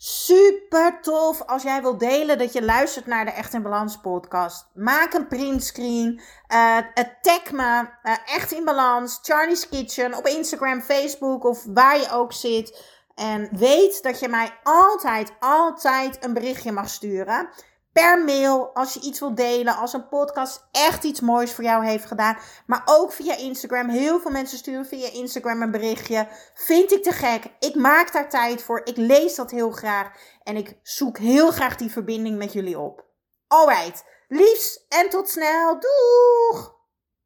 Super 0.00 0.98
tof 1.00 1.42
als 1.42 1.62
jij 1.62 1.82
wilt 1.82 2.00
delen 2.00 2.38
dat 2.38 2.52
je 2.52 2.64
luistert 2.64 3.06
naar 3.06 3.24
de 3.24 3.30
Echt 3.30 3.54
in 3.54 3.62
Balans 3.62 4.00
podcast. 4.00 4.66
Maak 4.74 5.12
een 5.12 5.28
printscreen. 5.28 6.20
Uh, 6.52 6.78
tag 7.22 7.50
me. 7.50 7.88
Echt 8.26 8.52
in 8.52 8.64
Balans. 8.64 9.18
Charlie's 9.22 9.68
Kitchen. 9.68 10.14
Op 10.14 10.26
Instagram, 10.26 10.80
Facebook 10.80 11.44
of 11.44 11.64
waar 11.64 11.98
je 11.98 12.10
ook 12.12 12.32
zit. 12.32 12.96
En 13.18 13.48
weet 13.52 14.02
dat 14.02 14.20
je 14.20 14.28
mij 14.28 14.58
altijd, 14.62 15.32
altijd 15.40 16.24
een 16.24 16.32
berichtje 16.32 16.72
mag 16.72 16.88
sturen. 16.88 17.48
Per 17.92 18.24
mail, 18.24 18.74
als 18.74 18.94
je 18.94 19.00
iets 19.00 19.20
wilt 19.20 19.36
delen, 19.36 19.76
als 19.76 19.92
een 19.92 20.08
podcast 20.08 20.68
echt 20.72 21.04
iets 21.04 21.20
moois 21.20 21.52
voor 21.52 21.64
jou 21.64 21.84
heeft 21.86 22.04
gedaan. 22.04 22.38
Maar 22.66 22.82
ook 22.84 23.12
via 23.12 23.36
Instagram. 23.36 23.88
Heel 23.88 24.20
veel 24.20 24.30
mensen 24.30 24.58
sturen 24.58 24.86
via 24.86 25.12
Instagram 25.12 25.62
een 25.62 25.70
berichtje. 25.70 26.28
Vind 26.54 26.92
ik 26.92 27.02
te 27.02 27.12
gek. 27.12 27.44
Ik 27.58 27.74
maak 27.74 28.12
daar 28.12 28.28
tijd 28.28 28.62
voor. 28.62 28.80
Ik 28.84 28.96
lees 28.96 29.34
dat 29.34 29.50
heel 29.50 29.70
graag. 29.70 30.10
En 30.42 30.56
ik 30.56 30.78
zoek 30.82 31.18
heel 31.18 31.50
graag 31.50 31.76
die 31.76 31.90
verbinding 31.90 32.38
met 32.38 32.52
jullie 32.52 32.78
op. 32.78 33.04
Alright. 33.46 34.04
Liefs 34.28 34.86
en 34.88 35.08
tot 35.08 35.28
snel. 35.28 35.80
Doeg! 35.80 36.77